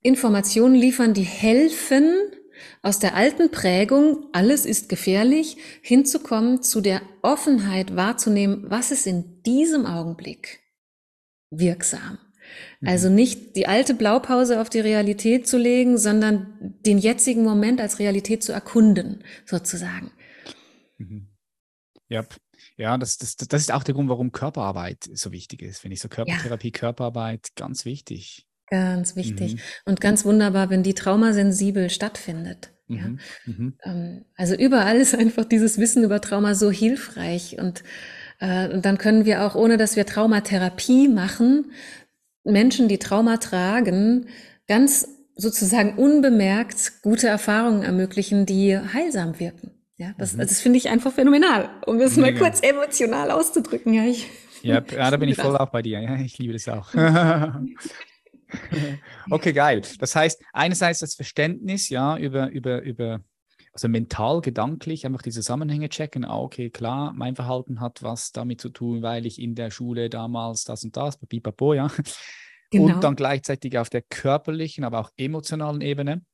[0.03, 2.15] Informationen liefern, die helfen,
[2.83, 9.43] aus der alten Prägung, alles ist gefährlich, hinzukommen zu der Offenheit wahrzunehmen, was ist in
[9.43, 10.61] diesem Augenblick
[11.51, 12.19] wirksam.
[12.81, 12.89] Mhm.
[12.89, 17.99] Also nicht die alte Blaupause auf die Realität zu legen, sondern den jetzigen Moment als
[17.99, 20.13] Realität zu erkunden, sozusagen.
[20.99, 21.29] Mhm.
[22.09, 22.25] Ja,
[22.77, 26.01] ja, das, das, das ist auch der Grund, warum Körperarbeit so wichtig ist, finde ich.
[26.01, 26.79] So Körpertherapie, ja.
[26.79, 28.47] Körperarbeit, ganz wichtig.
[28.69, 29.55] Ganz wichtig.
[29.55, 29.61] Mhm.
[29.85, 32.73] Und ganz wunderbar, wenn die traumasensibel stattfindet.
[32.89, 32.97] Mhm.
[32.97, 33.53] Ja.
[33.53, 33.79] Mhm.
[33.85, 37.59] Ähm, also überall ist einfach dieses Wissen über Trauma so hilfreich.
[37.59, 37.85] Und,
[38.41, 41.73] äh, und dann können wir auch, ohne dass wir Traumatherapie machen,
[42.45, 44.29] Menschen, die Trauma tragen,
[44.69, 49.76] ganz sozusagen unbemerkt gute Erfahrungen ermöglichen, die heilsam wirken.
[49.99, 50.41] Ja, das, mhm.
[50.41, 53.95] das finde ich einfach phänomenal, um es mal kurz emotional auszudrücken.
[53.95, 54.29] Ja, ich,
[54.63, 56.01] ja, ja da bin ich voll auch bei dir.
[56.01, 56.93] Ja, ich liebe das auch.
[59.31, 59.83] okay, geil.
[59.99, 63.21] Das heißt, einerseits das Verständnis, ja, über, über, über,
[63.73, 66.27] also mental, gedanklich, einfach die Zusammenhänge checken.
[66.27, 70.11] Ah, okay, klar, mein Verhalten hat was damit zu tun, weil ich in der Schule
[70.11, 71.91] damals das und das, pipapo, ja.
[72.71, 72.97] Genau.
[72.97, 76.25] Und dann gleichzeitig auf der körperlichen, aber auch emotionalen Ebene,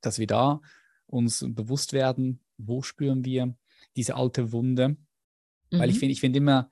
[0.00, 0.60] dass wir da
[1.06, 3.56] uns bewusst werden, wo spüren wir
[3.96, 4.90] diese alte Wunde?
[5.70, 5.78] Mhm.
[5.78, 6.00] Weil ich mhm.
[6.00, 6.70] finde, ich finde immer,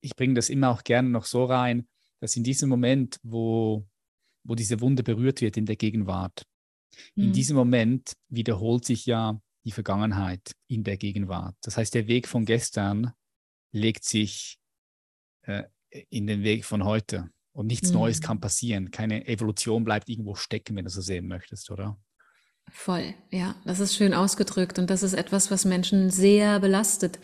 [0.00, 1.88] ich bringe das immer auch gerne noch so rein,
[2.20, 3.86] dass in diesem Moment, wo,
[4.44, 6.46] wo diese Wunde berührt wird in der Gegenwart,
[7.14, 7.24] mhm.
[7.24, 11.56] in diesem Moment wiederholt sich ja die Vergangenheit in der Gegenwart.
[11.62, 13.12] Das heißt, der Weg von gestern
[13.72, 14.58] legt sich
[15.42, 15.64] äh,
[16.10, 17.96] in den Weg von heute Und nichts mhm.
[17.96, 18.92] Neues kann passieren.
[18.92, 21.98] Keine Evolution bleibt irgendwo stecken, wenn du so sehen möchtest, oder?
[22.72, 27.18] Voll, ja, das ist schön ausgedrückt und das ist etwas, was Menschen sehr belastet,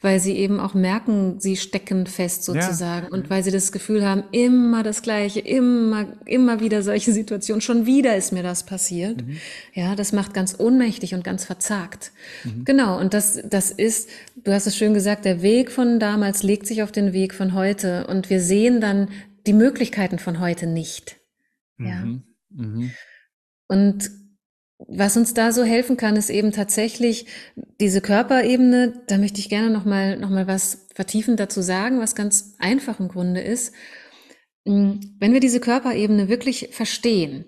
[0.00, 3.12] weil sie eben auch merken, sie stecken fest sozusagen ja.
[3.12, 7.86] und weil sie das Gefühl haben, immer das Gleiche, immer, immer wieder solche Situationen, schon
[7.86, 9.26] wieder ist mir das passiert.
[9.26, 9.38] Mhm.
[9.72, 12.12] Ja, das macht ganz ohnmächtig und ganz verzagt.
[12.44, 12.64] Mhm.
[12.64, 16.66] Genau, und das, das ist, du hast es schön gesagt, der Weg von damals legt
[16.66, 19.08] sich auf den Weg von heute und wir sehen dann
[19.46, 21.16] die Möglichkeiten von heute nicht.
[21.78, 22.04] Ja.
[22.04, 22.22] Mhm.
[22.50, 22.90] mhm.
[23.66, 24.10] Und
[24.78, 27.26] was uns da so helfen kann, ist eben tatsächlich
[27.80, 29.02] diese Körperebene.
[29.06, 33.00] Da möchte ich gerne noch mal, noch mal was vertiefend dazu sagen, was ganz einfach
[33.00, 33.72] im Grunde ist.
[34.66, 37.44] Hm, wenn wir diese Körperebene wirklich verstehen,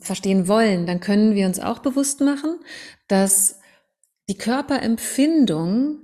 [0.00, 2.60] verstehen wollen, dann können wir uns auch bewusst machen,
[3.08, 3.58] dass
[4.28, 5.98] die Körperempfindung,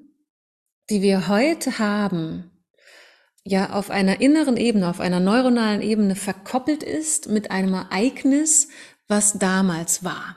[0.91, 2.51] die wir heute haben,
[3.45, 8.69] ja auf einer inneren Ebene, auf einer neuronalen Ebene verkoppelt ist mit einem Ereignis,
[9.09, 10.37] was damals war.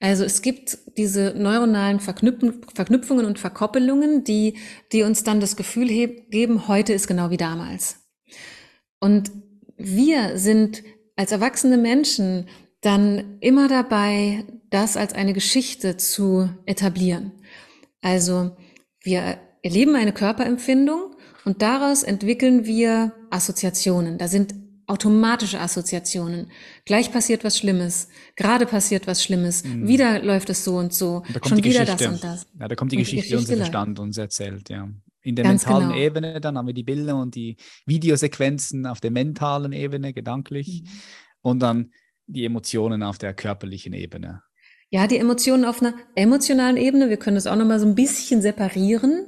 [0.00, 4.58] Also es gibt diese neuronalen Verknüpfungen und Verkoppelungen, die,
[4.92, 7.96] die uns dann das Gefühl geben, heute ist genau wie damals.
[9.00, 9.30] Und
[9.76, 10.82] wir sind
[11.16, 12.48] als erwachsene Menschen
[12.80, 17.32] dann immer dabei, das als eine Geschichte zu etablieren.
[18.02, 18.56] Also
[19.00, 24.18] wir erleben eine Körperempfindung und daraus entwickeln wir Assoziationen.
[24.18, 24.54] Da sind
[24.86, 26.50] automatische Assoziationen.
[26.84, 29.88] Gleich passiert was Schlimmes, gerade passiert was Schlimmes, mhm.
[29.88, 32.46] wieder läuft es so und so, und schon wieder das und das.
[32.58, 34.88] Ja, da kommt die und Geschichte, die unser Verstand uns erzählt, ja.
[35.22, 36.00] In der Ganz mentalen genau.
[36.00, 37.56] Ebene, dann haben wir die Bilder und die
[37.86, 40.88] Videosequenzen auf der mentalen Ebene, gedanklich, mhm.
[41.40, 41.90] und dann
[42.26, 44.42] die Emotionen auf der körperlichen Ebene.
[44.90, 48.42] Ja, die Emotionen auf einer emotionalen Ebene, wir können das auch nochmal so ein bisschen
[48.42, 49.26] separieren,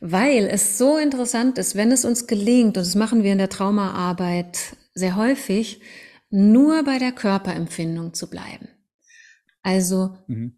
[0.00, 3.48] weil es so interessant ist, wenn es uns gelingt, und das machen wir in der
[3.48, 5.80] Traumaarbeit sehr häufig,
[6.30, 8.68] nur bei der Körperempfindung zu bleiben.
[9.62, 10.56] Also mhm.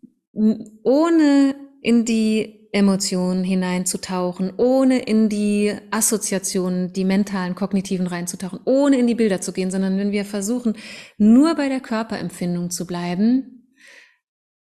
[0.83, 9.07] ohne in die Emotionen hineinzutauchen, ohne in die Assoziationen, die mentalen, kognitiven reinzutauchen, ohne in
[9.07, 10.77] die Bilder zu gehen, sondern wenn wir versuchen,
[11.17, 13.73] nur bei der Körperempfindung zu bleiben,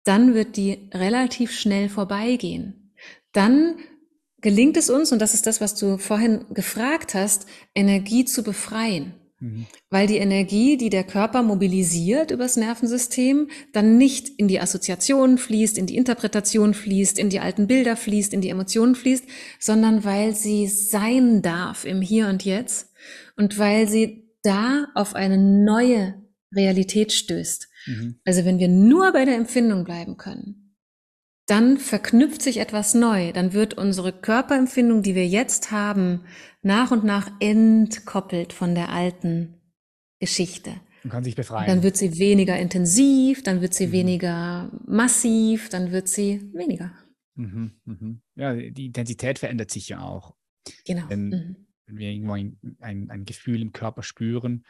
[0.04, 2.94] dann wird die relativ schnell vorbeigehen.
[3.32, 3.76] Dann
[4.40, 9.14] gelingt es uns, und das ist das, was du vorhin gefragt hast, Energie zu befreien.
[9.38, 9.66] Mhm.
[9.90, 15.76] Weil die Energie, die der Körper mobilisiert übers Nervensystem, dann nicht in die Assoziation fließt,
[15.76, 19.24] in die Interpretation fließt, in die alten Bilder fließt, in die Emotionen fließt,
[19.58, 22.92] sondern weil sie sein darf im Hier und Jetzt
[23.36, 26.14] und weil sie da auf eine neue
[26.54, 27.68] Realität stößt.
[27.86, 28.20] Mhm.
[28.24, 30.65] Also wenn wir nur bei der Empfindung bleiben können,
[31.46, 33.32] dann verknüpft sich etwas neu.
[33.32, 36.22] Dann wird unsere Körperempfindung, die wir jetzt haben,
[36.62, 39.54] nach und nach entkoppelt von der alten
[40.18, 40.72] Geschichte.
[41.04, 41.68] Und kann sich befreien.
[41.68, 43.92] Dann wird sie weniger intensiv, dann wird sie mhm.
[43.92, 46.92] weniger massiv, dann wird sie weniger.
[47.36, 48.22] Mhm, mhm.
[48.34, 50.34] Ja, die Intensität verändert sich ja auch.
[50.84, 51.04] Genau.
[51.08, 51.56] Wenn, mhm.
[51.86, 54.64] wenn wir irgendwo ein, ein, ein Gefühl im Körper spüren,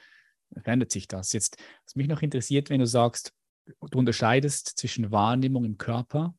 [0.52, 1.32] verändert sich das.
[1.32, 1.56] Jetzt,
[1.86, 3.32] was mich noch interessiert, wenn du sagst,
[3.64, 6.34] du unterscheidest zwischen Wahrnehmung im Körper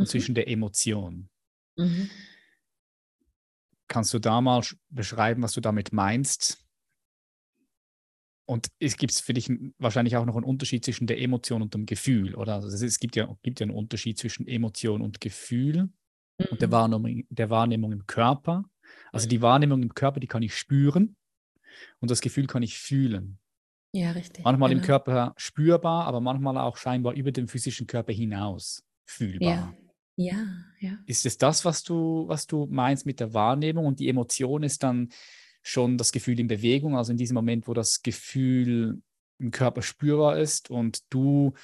[0.00, 0.10] und mhm.
[0.10, 1.28] zwischen der Emotion.
[1.76, 2.08] Mhm.
[3.86, 6.64] Kannst du da mal beschreiben, was du damit meinst?
[8.46, 11.84] Und es gibt für dich wahrscheinlich auch noch einen Unterschied zwischen der Emotion und dem
[11.86, 12.54] Gefühl, oder?
[12.54, 15.90] Also es gibt ja, gibt ja einen Unterschied zwischen Emotion und Gefühl
[16.38, 16.46] mhm.
[16.50, 16.72] und der mhm.
[16.72, 18.64] Wahrnehmung, der Wahrnehmung im Körper.
[19.12, 21.14] Also die Wahrnehmung im Körper, die kann ich spüren
[22.00, 23.38] und das Gefühl kann ich fühlen.
[23.92, 24.44] Ja, richtig.
[24.44, 24.80] Manchmal genau.
[24.80, 29.48] im Körper spürbar, aber manchmal auch scheinbar über den physischen Körper hinaus fühlbar.
[29.48, 29.74] Ja.
[30.20, 30.46] Ja,
[30.80, 30.98] ja.
[31.06, 34.82] Ist es das, was du, was du meinst mit der Wahrnehmung und die Emotion ist
[34.82, 35.08] dann
[35.62, 39.00] schon das Gefühl in Bewegung, also in diesem Moment, wo das Gefühl
[39.38, 41.54] im Körper spürbar ist und du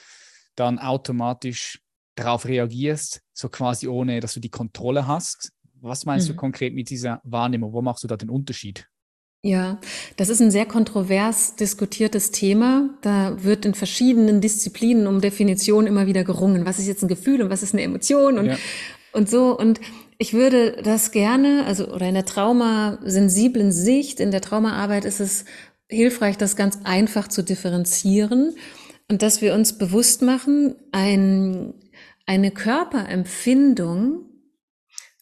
[0.54, 1.82] dann automatisch
[2.14, 5.52] darauf reagierst, so quasi ohne, dass du die Kontrolle hast.
[5.74, 6.32] Was meinst mhm.
[6.32, 7.74] du konkret mit dieser Wahrnehmung?
[7.74, 8.88] Wo machst du da den Unterschied?
[9.46, 9.78] Ja,
[10.16, 12.90] das ist ein sehr kontrovers diskutiertes Thema.
[13.02, 16.66] Da wird in verschiedenen Disziplinen um Definition immer wieder gerungen.
[16.66, 18.56] Was ist jetzt ein Gefühl und was ist eine Emotion und, ja.
[19.12, 19.56] und so.
[19.56, 19.80] Und
[20.18, 25.44] ich würde das gerne, also, oder in der traumasensiblen Sicht, in der Traumaarbeit ist es
[25.88, 28.56] hilfreich, das ganz einfach zu differenzieren
[29.08, 31.72] und dass wir uns bewusst machen, ein,
[32.26, 34.24] eine Körperempfindung,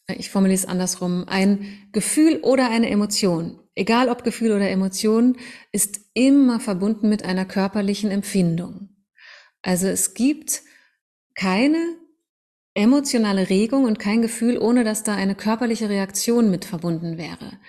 [0.07, 5.37] ich formuliere es andersrum, ein Gefühl oder eine Emotion egal ob Gefühl oder Emotion,
[5.71, 8.89] ist immer verbunden mit einer körperlichen Empfindung.
[9.61, 10.61] Also es gibt
[11.35, 11.97] keine
[12.73, 17.59] emotionale Regung und kein Gefühl, ohne dass da eine körperliche Reaktion mit verbunden wäre.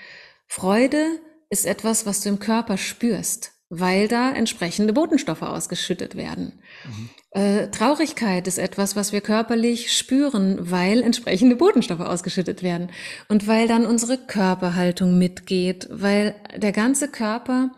[0.46, 6.60] Freude ist etwas, was du im Körper spürst, weil da entsprechende Botenstoffe ausgeschüttet werden.
[6.84, 7.10] Mhm.
[7.32, 12.90] Äh, Traurigkeit ist etwas, was wir körperlich spüren, weil entsprechende Botenstoffe ausgeschüttet werden
[13.28, 17.72] und weil dann unsere Körperhaltung mitgeht, weil der ganze Körper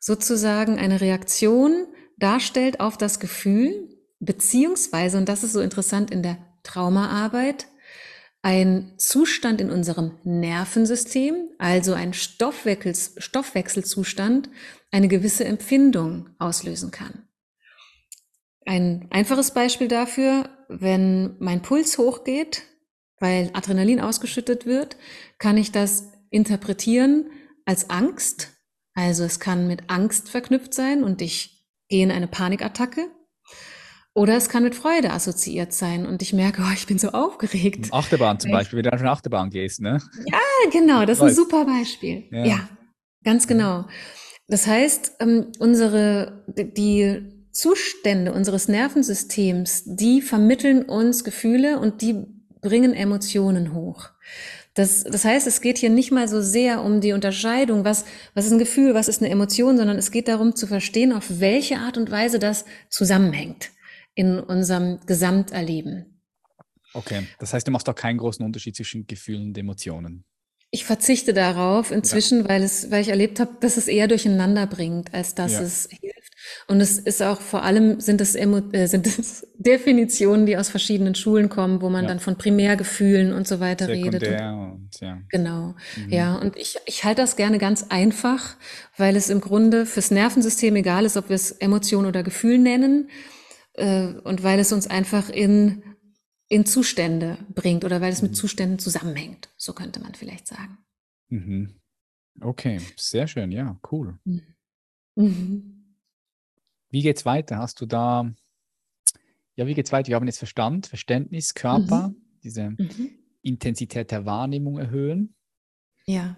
[0.00, 1.86] sozusagen eine Reaktion
[2.18, 7.66] darstellt auf das Gefühl, beziehungsweise, und das ist so interessant in der Traumaarbeit,
[8.42, 14.48] ein Zustand in unserem Nervensystem, also ein Stoffwechsel, Stoffwechselzustand,
[14.90, 17.28] eine gewisse Empfindung auslösen kann.
[18.66, 22.62] Ein einfaches Beispiel dafür, wenn mein Puls hochgeht,
[23.18, 24.96] weil Adrenalin ausgeschüttet wird,
[25.38, 27.30] kann ich das interpretieren
[27.64, 28.52] als Angst.
[28.94, 33.08] Also es kann mit Angst verknüpft sein und ich gehe in eine Panikattacke.
[34.12, 37.92] Oder es kann mit Freude assoziiert sein und ich merke, oh, ich bin so aufgeregt.
[37.92, 40.00] Achterbahn zum Beispiel, wenn du auf eine Achterbahn gehst, ne?
[40.26, 42.24] Ja, genau, das ist ein super Beispiel.
[42.30, 42.68] Ja, ja
[43.24, 43.86] ganz genau.
[44.50, 47.22] Das heißt, ähm, unsere, die
[47.52, 52.26] Zustände unseres Nervensystems, die vermitteln uns Gefühle und die
[52.60, 54.10] bringen Emotionen hoch.
[54.74, 58.46] Das, das heißt, es geht hier nicht mal so sehr um die Unterscheidung, was, was
[58.46, 61.78] ist ein Gefühl, was ist eine Emotion, sondern es geht darum zu verstehen, auf welche
[61.78, 63.70] Art und Weise das zusammenhängt
[64.14, 66.20] in unserem Gesamterleben.
[66.92, 70.24] Okay, das heißt, du machst auch keinen großen Unterschied zwischen Gefühlen und Emotionen.
[70.72, 72.48] Ich verzichte darauf inzwischen, ja.
[72.48, 75.62] weil es, weil ich erlebt habe, dass es eher durcheinander bringt, als dass ja.
[75.62, 76.30] es hilft.
[76.68, 81.14] Und es ist auch vor allem sind es, äh, sind es Definitionen, die aus verschiedenen
[81.14, 82.08] Schulen kommen, wo man ja.
[82.08, 84.40] dann von Primärgefühlen und so weiter Sekundär redet.
[84.40, 85.18] Und, und, ja.
[85.28, 85.74] Genau.
[85.96, 86.10] Mhm.
[86.10, 88.56] Ja, und ich, ich halte das gerne ganz einfach,
[88.96, 93.10] weil es im Grunde fürs Nervensystem egal ist, ob wir es Emotion oder Gefühl nennen
[93.74, 95.82] äh, und weil es uns einfach in,
[96.50, 98.34] in Zustände bringt oder weil es mit mhm.
[98.34, 99.48] Zuständen zusammenhängt.
[99.56, 100.76] So könnte man vielleicht sagen.
[101.28, 101.80] Mhm.
[102.40, 104.18] Okay, sehr schön, ja, cool.
[104.24, 104.42] Mhm.
[105.14, 105.76] mhm.
[106.90, 107.56] Wie geht's weiter?
[107.58, 108.30] Hast du da,
[109.54, 110.08] ja, wie geht's weiter?
[110.08, 112.16] Wir haben jetzt Verstand, Verständnis, Körper, mhm.
[112.42, 112.76] diese.
[113.42, 115.34] Intensität der Wahrnehmung erhöhen.
[116.06, 116.36] Ja.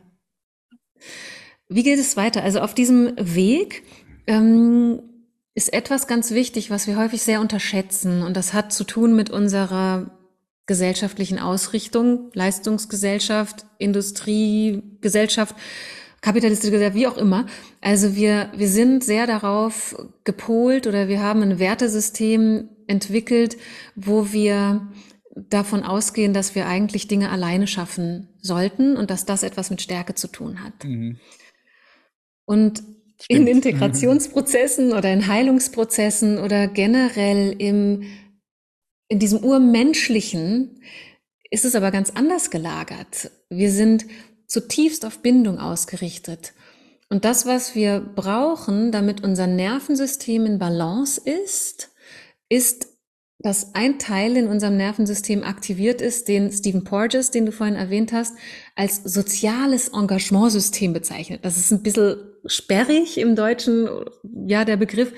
[1.68, 2.42] Wie geht es weiter?
[2.42, 3.82] Also auf diesem Weg
[4.26, 5.02] ähm,
[5.54, 8.22] ist etwas ganz wichtig, was wir häufig sehr unterschätzen.
[8.22, 10.10] Und das hat zu tun mit unserer
[10.66, 15.54] gesellschaftlichen Ausrichtung, Leistungsgesellschaft, Industriegesellschaft,
[16.20, 17.46] kapitalistische Gesellschaft, wie auch immer.
[17.80, 23.56] Also wir, wir sind sehr darauf gepolt oder wir haben ein Wertesystem entwickelt,
[23.96, 24.88] wo wir
[25.34, 30.14] davon ausgehen, dass wir eigentlich Dinge alleine schaffen sollten und dass das etwas mit Stärke
[30.14, 30.84] zu tun hat.
[30.84, 31.18] Mhm.
[32.44, 32.82] Und
[33.22, 33.40] Stimmt.
[33.40, 38.02] in Integrationsprozessen oder in Heilungsprozessen oder generell im,
[39.08, 40.82] in diesem Urmenschlichen
[41.50, 43.30] ist es aber ganz anders gelagert.
[43.48, 44.06] Wir sind
[44.48, 46.52] zutiefst auf Bindung ausgerichtet.
[47.10, 51.90] Und das, was wir brauchen, damit unser Nervensystem in Balance ist,
[52.48, 52.88] ist,
[53.38, 58.12] dass ein Teil in unserem Nervensystem aktiviert ist, den Stephen Porges, den du vorhin erwähnt
[58.12, 58.34] hast,
[58.74, 61.44] als soziales Engagementsystem bezeichnet.
[61.44, 63.88] Das ist ein bisschen sperrig im Deutschen,
[64.46, 65.12] ja, der Begriff.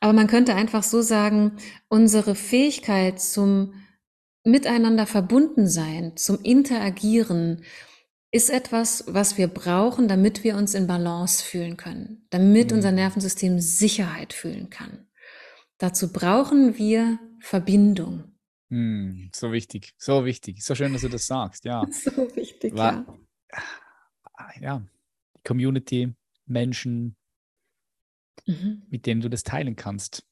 [0.00, 1.52] Aber man könnte einfach so sagen,
[1.88, 3.74] unsere Fähigkeit zum
[4.44, 7.64] Miteinander verbunden sein, zum Interagieren,
[8.32, 12.76] ist etwas, was wir brauchen, damit wir uns in Balance fühlen können, damit mhm.
[12.76, 15.08] unser Nervensystem Sicherheit fühlen kann.
[15.78, 18.36] Dazu brauchen wir Verbindung.
[18.68, 19.30] Mhm.
[19.34, 20.64] So wichtig, so wichtig.
[20.64, 21.84] So schön, dass du das sagst, ja.
[21.90, 23.04] so wichtig, War,
[23.50, 23.62] ja.
[24.60, 24.86] Ja,
[25.44, 26.14] Community,
[26.50, 27.16] Menschen,
[28.46, 28.82] mhm.
[28.88, 30.26] mit denen du das teilen kannst,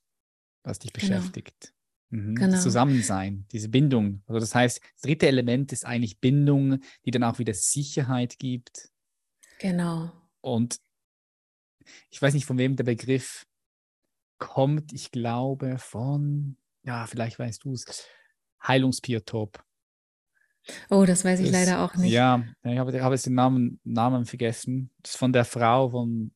[0.62, 1.16] was dich genau.
[1.16, 1.74] beschäftigt.
[2.10, 2.34] Mhm.
[2.34, 2.52] Genau.
[2.52, 4.22] Das Zusammensein, diese Bindung.
[4.26, 8.90] Also das heißt, das dritte Element ist eigentlich Bindung, die dann auch wieder Sicherheit gibt.
[9.58, 10.12] Genau.
[10.40, 10.80] Und
[12.10, 13.46] ich weiß nicht, von wem der Begriff
[14.38, 14.92] kommt.
[14.92, 18.06] Ich glaube von, ja, vielleicht weißt du es,
[18.66, 19.64] Heilungsbiotop.
[20.90, 22.12] Oh, das weiß ich das, leider auch nicht.
[22.12, 24.90] Ja, ich habe, ich habe jetzt den Namen, Namen vergessen.
[25.02, 26.32] Das ist von der Frau von,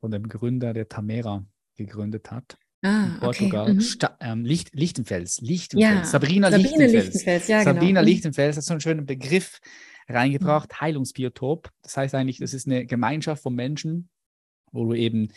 [0.00, 1.44] von dem Gründer, der Tamera
[1.76, 2.58] gegründet hat.
[2.82, 3.62] Ah, in Portugal.
[3.62, 3.74] Okay.
[3.74, 3.80] Mhm.
[3.80, 5.40] Sta ähm, Licht, Lichtenfels.
[5.40, 5.96] Lichtenfels.
[5.96, 7.04] Ja, Sabrina, Sabine Lichtenfels.
[7.04, 7.74] Lichtenfels ja, genau.
[7.74, 8.06] Sabrina mhm.
[8.06, 9.60] Lichtenfels hat so einen schönen Begriff
[10.08, 10.80] reingebracht, mhm.
[10.80, 11.70] Heilungsbiotop.
[11.82, 14.10] Das heißt eigentlich, das ist eine Gemeinschaft von Menschen,
[14.72, 15.32] wo du eben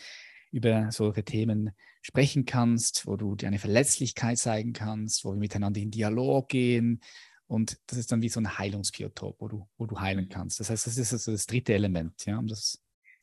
[0.50, 1.70] über solche Themen
[2.02, 7.00] sprechen kannst, wo du deine Verletzlichkeit zeigen kannst, wo wir miteinander in Dialog gehen,
[7.46, 10.30] und das ist dann wie so ein Heilungsbiotop, wo du, wo du heilen mhm.
[10.30, 10.60] kannst.
[10.60, 12.80] Das heißt, das ist also das dritte Element, ja, um das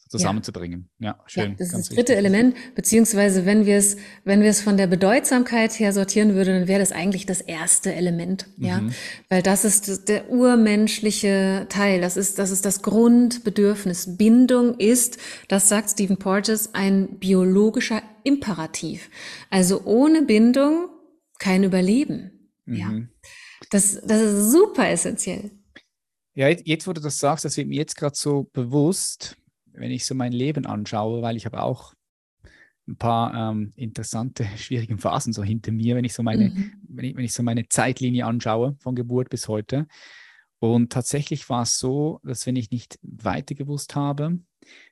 [0.10, 0.90] zusammenzubringen.
[1.00, 1.52] Ja, ja schön.
[1.52, 2.18] Ja, das ist das dritte wichtig.
[2.18, 6.68] Element, beziehungsweise wenn wir es, wenn wir es von der Bedeutsamkeit her sortieren würden, dann
[6.68, 8.66] wäre das eigentlich das erste Element, mhm.
[8.66, 8.84] ja,
[9.30, 14.18] weil das ist der urmenschliche Teil, das ist, das ist das Grundbedürfnis.
[14.18, 15.18] Bindung ist,
[15.48, 19.10] das sagt Stephen Porges, ein biologischer Imperativ.
[19.50, 20.90] Also ohne Bindung
[21.40, 22.76] kein Überleben, mhm.
[22.76, 22.92] ja.
[23.74, 25.50] Das, das ist super essentiell.
[26.36, 29.36] Ja, jetzt, wo du das sagst, das wird mir jetzt gerade so bewusst,
[29.72, 31.96] wenn ich so mein Leben anschaue, weil ich habe auch
[32.88, 36.74] ein paar ähm, interessante, schwierige Phasen so hinter mir, wenn ich so meine, mhm.
[36.88, 39.88] wenn, ich, wenn ich so meine Zeitlinie anschaue, von Geburt bis heute.
[40.60, 44.40] Und tatsächlich war es so, dass wenn ich nicht weiter gewusst habe,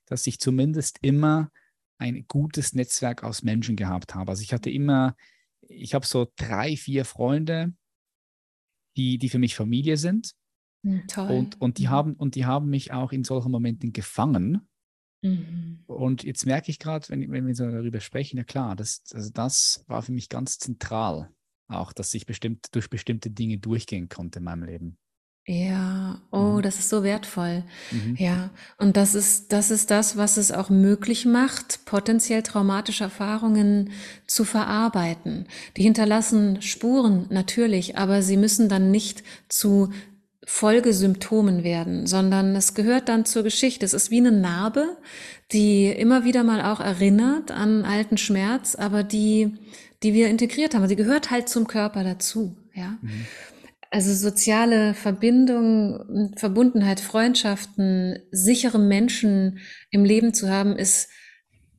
[0.07, 1.51] dass ich zumindest immer
[1.99, 4.31] ein gutes Netzwerk aus Menschen gehabt habe.
[4.31, 5.15] Also ich hatte immer,
[5.61, 7.73] ich habe so drei, vier Freunde,
[8.97, 10.33] die, die für mich Familie sind.
[10.83, 11.31] Mhm, toll.
[11.31, 11.89] Und, und, die mhm.
[11.89, 14.67] haben, und die haben mich auch in solchen Momenten gefangen.
[15.23, 15.83] Mhm.
[15.85, 19.29] Und jetzt merke ich gerade, wenn, wenn wir so darüber sprechen, ja klar, das, also
[19.31, 21.31] das war für mich ganz zentral,
[21.67, 24.97] auch, dass ich bestimmt durch bestimmte Dinge durchgehen konnte in meinem Leben.
[25.47, 26.61] Ja, oh, mhm.
[26.61, 27.63] das ist so wertvoll.
[27.91, 28.15] Mhm.
[28.17, 33.89] Ja, und das ist, das ist das, was es auch möglich macht, potenziell traumatische Erfahrungen
[34.27, 35.47] zu verarbeiten.
[35.77, 39.89] Die hinterlassen Spuren, natürlich, aber sie müssen dann nicht zu
[40.45, 43.85] Folgesymptomen werden, sondern es gehört dann zur Geschichte.
[43.85, 44.97] Es ist wie eine Narbe,
[45.51, 49.55] die immer wieder mal auch erinnert an alten Schmerz, aber die,
[50.03, 50.87] die wir integriert haben.
[50.87, 52.97] Sie gehört halt zum Körper dazu, ja.
[53.01, 53.25] Mhm.
[53.91, 61.09] Also soziale Verbindung, Verbundenheit, Freundschaften, sichere Menschen im Leben zu haben, ist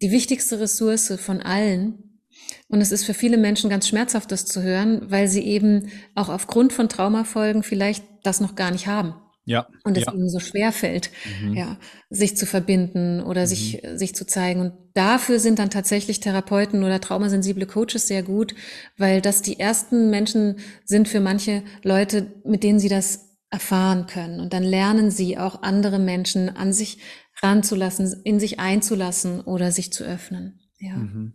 [0.03, 2.21] die wichtigste Ressource von allen.
[2.69, 6.29] Und es ist für viele Menschen ganz schmerzhaft, das zu hören, weil sie eben auch
[6.29, 9.15] aufgrund von Traumafolgen vielleicht das noch gar nicht haben.
[9.45, 9.67] Ja.
[9.83, 10.13] Und es ja.
[10.13, 11.11] ihnen so schwer fällt,
[11.43, 11.55] mhm.
[11.55, 11.77] ja,
[12.11, 13.47] sich zu verbinden oder mhm.
[13.47, 14.61] sich, sich zu zeigen.
[14.61, 18.55] Und dafür sind dann tatsächlich Therapeuten oder traumasensible Coaches sehr gut,
[18.97, 24.41] weil das die ersten Menschen sind für manche Leute, mit denen sie das erfahren können.
[24.41, 26.99] Und dann lernen sie auch andere Menschen an sich
[27.43, 30.61] ranzulassen, in sich einzulassen oder sich zu öffnen.
[30.79, 30.95] Ja.
[30.95, 31.35] Mhm.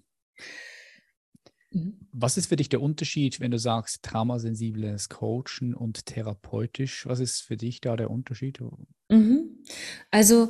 [2.20, 7.05] Was ist für dich der Unterschied, wenn du sagst, traumasensibles Coachen und therapeutisch?
[7.05, 8.59] Was ist für dich da der Unterschied?
[9.09, 9.59] Mhm.
[10.09, 10.49] Also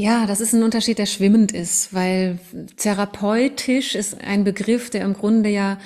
[0.00, 2.38] ja, das ist ein Unterschied, der schwimmend ist, weil
[2.76, 5.76] therapeutisch ist ein Begriff, der im Grunde ja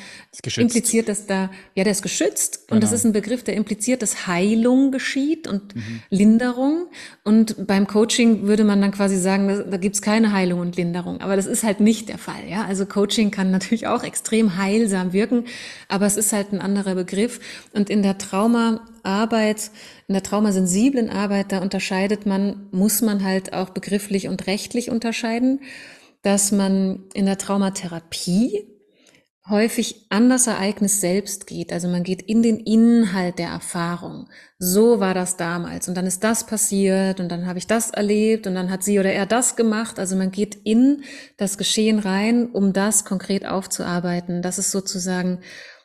[0.59, 2.75] impliziert, dass da, ja, der ist geschützt genau.
[2.75, 2.99] und das genau.
[2.99, 6.03] ist ein Begriff, der impliziert, dass Heilung geschieht und mhm.
[6.11, 6.89] Linderung.
[7.25, 11.23] Und beim Coaching würde man dann quasi sagen, da, da gibt's keine Heilung und Linderung.
[11.23, 12.47] Aber das ist halt nicht der Fall.
[12.51, 15.47] Ja, also Coaching kann natürlich auch extrem heilsam wirken,
[15.89, 17.41] aber es ist halt ein anderer Begriff.
[17.73, 18.19] Und in der
[19.03, 19.71] Traumaarbeit
[20.09, 25.61] in der traumasensiblen Arbeit, da unterscheidet man, muss man halt auch begrifflich und rechtlich unterscheiden,
[26.23, 28.67] dass man in der Traumatherapie
[29.49, 31.73] häufig an das Ereignis selbst geht.
[31.73, 34.29] Also man geht in den Inhalt der Erfahrung.
[34.61, 38.47] So war das damals und dann ist das passiert und dann habe ich das erlebt
[38.47, 39.99] und dann hat sie oder er das gemacht.
[39.99, 41.03] Also man geht in
[41.39, 44.43] das Geschehen rein, um das konkret aufzuarbeiten.
[44.43, 45.41] Das ist sozusagen,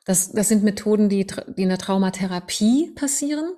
[0.07, 1.27] das, das sind Methoden, die,
[1.57, 3.51] die in der Traumatherapie passieren.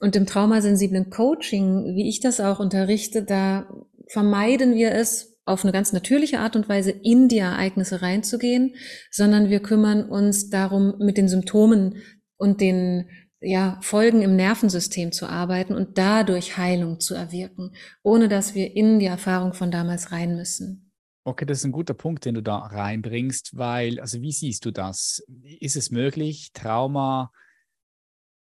[0.00, 3.68] Und im traumasensiblen Coaching, wie ich das auch unterrichte, da
[4.08, 8.74] vermeiden wir es, auf eine ganz natürliche Art und Weise in die Ereignisse reinzugehen,
[9.12, 12.02] sondern wir kümmern uns darum, mit den Symptomen
[12.36, 13.08] und den
[13.40, 17.72] ja, Folgen im Nervensystem zu arbeiten und dadurch Heilung zu erwirken,
[18.02, 20.85] ohne dass wir in die Erfahrung von damals rein müssen.
[21.26, 24.70] Okay, das ist ein guter Punkt, den du da reinbringst, weil, also wie siehst du
[24.70, 25.26] das?
[25.58, 27.32] Ist es möglich, Trauma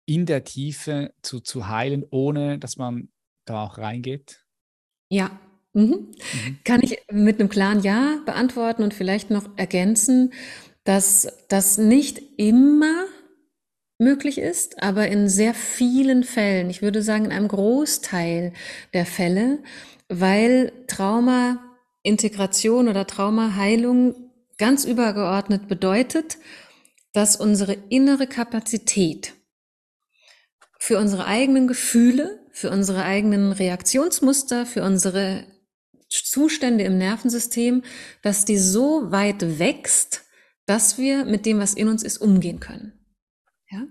[0.07, 3.11] in der Tiefe zu, zu heilen, ohne dass man
[3.45, 4.47] da auch reingeht?
[5.11, 5.39] Ja,
[5.75, 6.09] mhm.
[6.33, 6.59] Mhm.
[6.65, 10.33] kann ich mit einem klaren Ja beantworten und vielleicht noch ergänzen,
[10.83, 13.05] dass das nicht immer
[13.99, 18.55] möglich ist, aber in sehr vielen Fällen, ich würde sagen in einem Großteil
[18.95, 19.59] der Fälle,
[20.09, 20.73] weil
[22.03, 24.15] Trauma-Integration oder Traumaheilung
[24.59, 26.39] ganz übergeordnet bedeutet,
[27.13, 29.35] dass unsere innere Kapazität
[30.79, 35.45] für unsere eigenen Gefühle, für unsere eigenen Reaktionsmuster, für unsere
[36.09, 37.83] Zustände im Nervensystem,
[38.23, 40.25] dass die so weit wächst,
[40.67, 42.93] dass wir mit dem, was in uns ist, umgehen können.
[43.71, 43.87] Ja?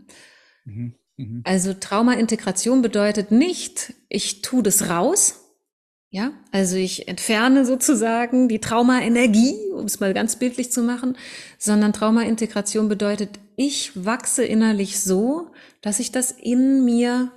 [0.66, 0.96] Mhm.
[1.18, 1.42] Mhm.
[1.46, 5.49] Also Traumaintegration bedeutet nicht, ich tue das raus,
[6.12, 11.16] ja, also ich entferne sozusagen die Traumaenergie, um es mal ganz bildlich zu machen,
[11.60, 15.52] sondern Traumaintegration bedeutet, ich wachse innerlich so,
[15.82, 17.32] dass ich das in mir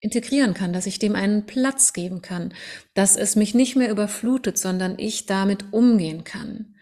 [0.00, 2.54] integrieren kann, dass ich dem einen Platz geben kann,
[2.94, 6.74] dass es mich nicht mehr überflutet, sondern ich damit umgehen kann.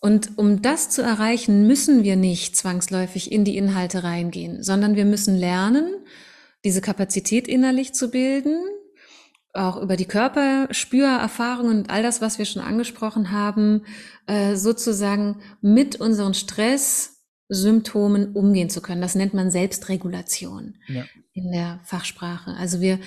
[0.00, 5.04] Und um das zu erreichen, müssen wir nicht zwangsläufig in die Inhalte reingehen, sondern wir
[5.04, 5.92] müssen lernen,
[6.64, 8.60] diese Kapazität innerlich zu bilden,
[9.58, 13.84] auch über die Körperspürerfahrungen und all das, was wir schon angesprochen haben,
[14.26, 19.02] äh, sozusagen mit unseren Stresssymptomen umgehen zu können.
[19.02, 21.04] Das nennt man Selbstregulation ja.
[21.32, 22.54] in der Fachsprache.
[22.58, 22.98] Also wir,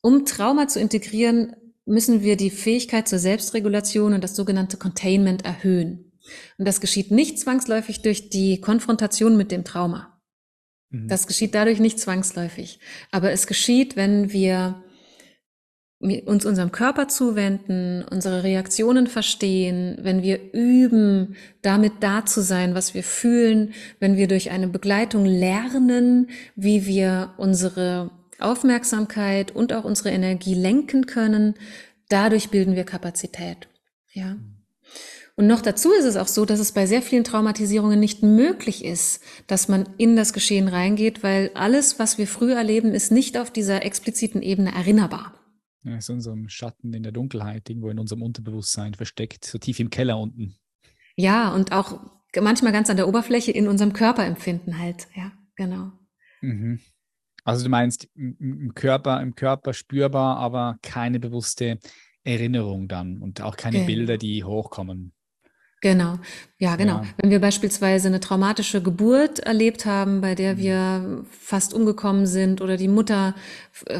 [0.00, 1.54] um Trauma zu integrieren,
[1.86, 6.12] müssen wir die Fähigkeit zur Selbstregulation und das sogenannte Containment erhöhen.
[6.58, 10.20] Und das geschieht nicht zwangsläufig durch die Konfrontation mit dem Trauma.
[10.90, 11.08] Mhm.
[11.08, 12.80] Das geschieht dadurch nicht zwangsläufig.
[13.10, 14.82] Aber es geschieht, wenn wir
[16.00, 22.94] uns unserem Körper zuwenden, unsere Reaktionen verstehen, wenn wir üben, damit da zu sein, was
[22.94, 30.10] wir fühlen, wenn wir durch eine Begleitung lernen, wie wir unsere Aufmerksamkeit und auch unsere
[30.10, 31.54] Energie lenken können,
[32.08, 33.68] dadurch bilden wir Kapazität.
[34.12, 34.36] Ja.
[35.36, 38.84] Und noch dazu ist es auch so, dass es bei sehr vielen Traumatisierungen nicht möglich
[38.84, 43.36] ist, dass man in das Geschehen reingeht, weil alles, was wir früh erleben, ist nicht
[43.36, 45.39] auf dieser expliziten Ebene erinnerbar.
[45.82, 49.90] Ja, ist unserem Schatten in der Dunkelheit, irgendwo in unserem Unterbewusstsein versteckt, so tief im
[49.90, 50.56] Keller unten.
[51.16, 51.98] Ja, und auch
[52.38, 55.08] manchmal ganz an der Oberfläche in unserem Körper empfinden halt.
[55.14, 55.92] Ja, genau.
[56.42, 56.80] Mhm.
[57.44, 61.78] Also du meinst im Körper, im Körper spürbar, aber keine bewusste
[62.22, 63.86] Erinnerung dann und auch keine genau.
[63.86, 65.14] Bilder, die hochkommen.
[65.82, 66.18] Genau,
[66.58, 66.96] ja, genau.
[66.96, 67.04] Ja.
[67.16, 70.58] Wenn wir beispielsweise eine traumatische Geburt erlebt haben, bei der mhm.
[70.58, 73.34] wir fast umgekommen sind oder die Mutter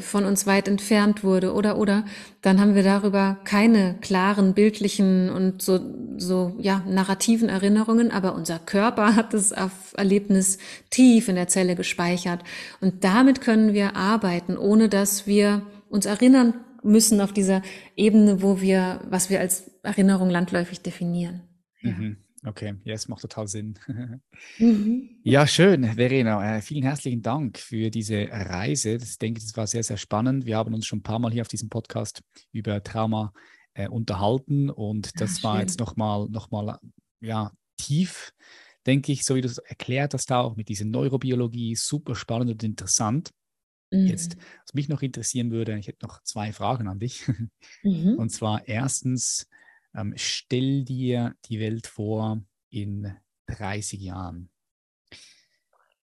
[0.02, 2.04] von uns weit entfernt wurde oder oder,
[2.42, 5.80] dann haben wir darüber keine klaren bildlichen und so
[6.18, 9.54] so ja narrativen Erinnerungen, aber unser Körper hat das
[9.96, 10.58] Erlebnis
[10.90, 12.44] tief in der Zelle gespeichert
[12.82, 16.52] und damit können wir arbeiten, ohne dass wir uns erinnern
[16.82, 17.62] müssen auf dieser
[17.96, 21.40] Ebene, wo wir was wir als Erinnerung landläufig definieren.
[21.82, 21.90] Ja.
[21.90, 22.16] Mhm.
[22.42, 23.78] Okay, ja, es macht total Sinn.
[24.58, 25.10] mhm.
[25.22, 26.56] Ja, schön, Verena.
[26.56, 28.94] Äh, vielen herzlichen Dank für diese Reise.
[28.94, 30.46] Ich denke, das war sehr, sehr spannend.
[30.46, 32.22] Wir haben uns schon ein paar Mal hier auf diesem Podcast
[32.52, 33.34] über Trauma
[33.74, 36.78] äh, unterhalten und das Ach, war jetzt nochmal noch mal,
[37.20, 38.32] ja, tief,
[38.86, 42.62] denke ich, so wie du es erklärt hast, auch mit dieser Neurobiologie, super spannend und
[42.62, 43.30] interessant.
[43.90, 44.06] Mhm.
[44.06, 47.24] Jetzt, was mich noch interessieren würde, ich hätte noch zwei Fragen an dich.
[47.82, 48.16] Mhm.
[48.16, 49.48] Und zwar erstens,
[49.94, 53.16] ähm, stell dir die Welt vor in
[53.46, 54.50] 30 Jahren,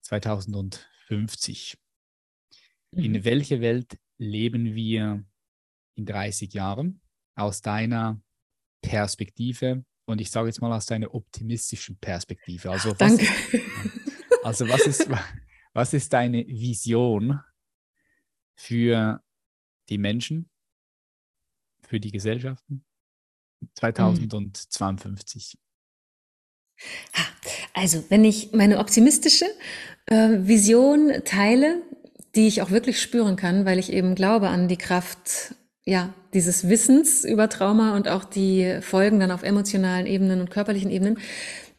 [0.01, 1.77] 2050.
[2.91, 3.03] Mhm.
[3.03, 5.25] In welche Welt leben wir
[5.95, 7.01] in 30 Jahren
[7.35, 8.21] aus deiner
[8.81, 9.85] Perspektive?
[10.05, 12.71] Und ich sage jetzt mal aus deiner optimistischen Perspektive.
[12.71, 13.25] Also, was, Danke.
[14.43, 15.09] also was, ist,
[15.73, 17.41] was ist deine Vision
[18.55, 19.21] für
[19.89, 20.49] die Menschen,
[21.81, 22.86] für die Gesellschaften
[23.75, 25.57] 2052.
[27.73, 29.45] Also, wenn ich meine optimistische
[30.05, 31.81] äh, Vision teile,
[32.35, 35.55] die ich auch wirklich spüren kann, weil ich eben glaube an die Kraft
[35.87, 40.91] ja, dieses Wissens über Trauma und auch die Folgen dann auf emotionalen Ebenen und körperlichen
[40.91, 41.17] Ebenen,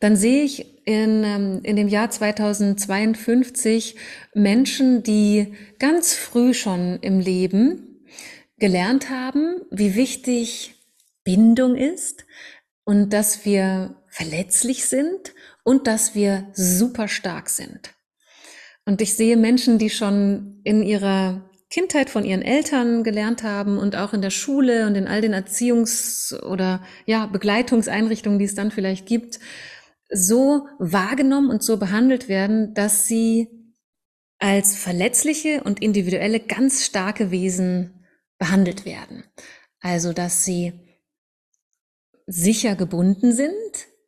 [0.01, 3.97] dann sehe ich in, ähm, in dem Jahr 2052
[4.35, 8.07] Menschen, die ganz früh schon im Leben
[8.59, 10.78] gelernt haben, wie wichtig
[11.29, 12.25] Bindung ist
[12.85, 17.95] und dass wir verletzlich sind und dass wir super stark sind.
[18.87, 23.95] Und ich sehe Menschen, die schon in ihrer Kindheit von ihren Eltern gelernt haben und
[23.95, 28.71] auch in der Schule und in all den Erziehungs- oder ja, Begleitungseinrichtungen, die es dann
[28.71, 29.39] vielleicht gibt,
[30.09, 33.49] so wahrgenommen und so behandelt werden, dass sie
[34.39, 38.07] als verletzliche und individuelle ganz starke Wesen
[38.39, 39.25] behandelt werden.
[39.81, 40.88] Also, dass sie
[42.29, 43.51] sicher gebunden sind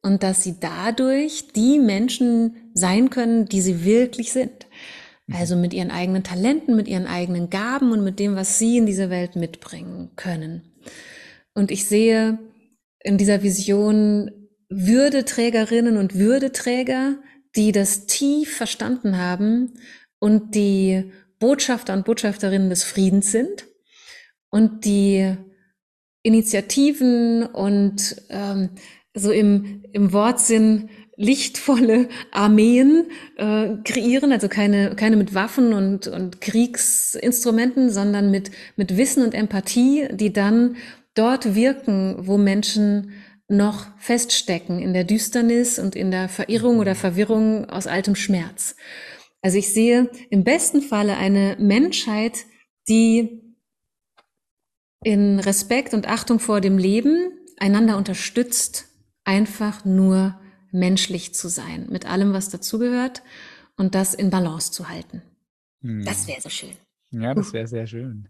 [0.03, 4.67] und dass sie dadurch die Menschen sein können, die sie wirklich sind.
[5.27, 5.35] Mhm.
[5.35, 8.87] Also mit ihren eigenen Talenten, mit ihren eigenen Gaben und mit dem, was sie in
[8.87, 10.63] diese Welt mitbringen können.
[11.55, 12.39] Und ich sehe
[13.03, 14.31] in dieser Vision
[14.69, 17.17] Würdeträgerinnen und Würdeträger,
[17.57, 19.73] die das tief verstanden haben
[20.21, 23.67] und die Botschafter und Botschafterinnen des Friedens sind
[24.51, 25.37] und die
[26.23, 28.71] Initiativen und ähm,
[29.15, 33.07] so im, im Wortsinn lichtvolle Armeen
[33.37, 39.35] äh, kreieren, also keine, keine mit Waffen und, und Kriegsinstrumenten, sondern mit, mit Wissen und
[39.35, 40.77] Empathie, die dann
[41.15, 43.13] dort wirken, wo Menschen
[43.49, 48.77] noch feststecken in der Düsternis und in der Verirrung oder Verwirrung aus altem Schmerz.
[49.43, 52.45] Also ich sehe im besten Falle eine Menschheit,
[52.89, 53.43] die
[55.03, 58.89] in Respekt und Achtung vor dem Leben einander unterstützt,
[59.25, 60.39] einfach nur
[60.73, 63.23] menschlich zu sein, mit allem, was dazugehört
[63.77, 65.23] und das in Balance zu halten.
[65.83, 66.05] Hm.
[66.05, 66.77] Das wäre so schön.
[67.11, 68.29] Ja, das wäre sehr schön.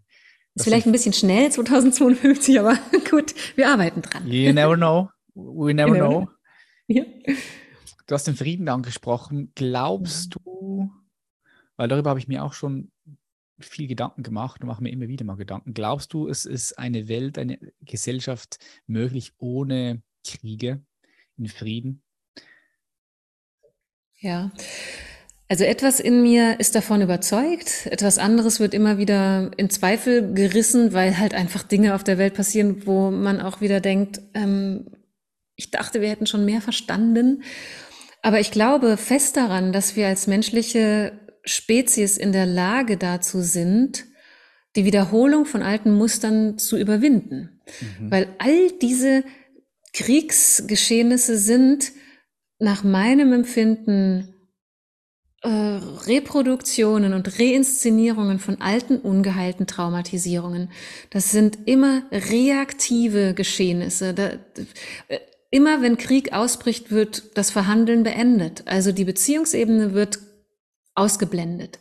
[0.53, 2.77] Das ist vielleicht ein bisschen schnell, 2052, aber
[3.09, 4.27] gut, wir arbeiten dran.
[4.27, 5.09] You never know.
[5.33, 6.25] We never, never know.
[6.25, 6.29] know.
[6.87, 7.03] Ja.
[8.07, 9.53] Du hast den Frieden angesprochen.
[9.55, 10.91] Glaubst du,
[11.77, 12.91] weil darüber habe ich mir auch schon
[13.65, 15.73] viel Gedanken gemacht und mache mir immer wieder mal Gedanken.
[15.73, 20.81] Glaubst du, es ist eine Welt, eine Gesellschaft möglich ohne Kriege,
[21.37, 22.03] in Frieden?
[24.19, 24.51] Ja,
[25.51, 30.93] also etwas in mir ist davon überzeugt, etwas anderes wird immer wieder in Zweifel gerissen,
[30.93, 34.85] weil halt einfach Dinge auf der Welt passieren, wo man auch wieder denkt, ähm,
[35.57, 37.43] ich dachte, wir hätten schon mehr verstanden.
[38.21, 44.05] Aber ich glaube fest daran, dass wir als menschliche Spezies in der Lage dazu sind,
[44.75, 47.61] die Wiederholung von alten Mustern zu überwinden.
[47.99, 48.11] Mhm.
[48.11, 49.23] Weil all diese
[49.93, 51.91] Kriegsgeschehnisse sind
[52.59, 54.33] nach meinem Empfinden
[55.41, 60.69] äh, Reproduktionen und Reinszenierungen von alten, ungeheilten Traumatisierungen.
[61.09, 64.13] Das sind immer reaktive Geschehnisse.
[64.13, 64.27] Da,
[65.07, 65.19] äh,
[65.49, 68.63] immer wenn Krieg ausbricht, wird das Verhandeln beendet.
[68.67, 70.19] Also die Beziehungsebene wird
[70.95, 71.79] ausgeblendet.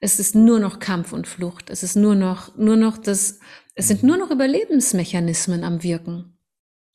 [0.00, 1.70] Es ist nur noch Kampf und Flucht.
[1.70, 3.40] Es ist nur noch, nur noch das,
[3.74, 6.36] es sind nur noch Überlebensmechanismen am Wirken.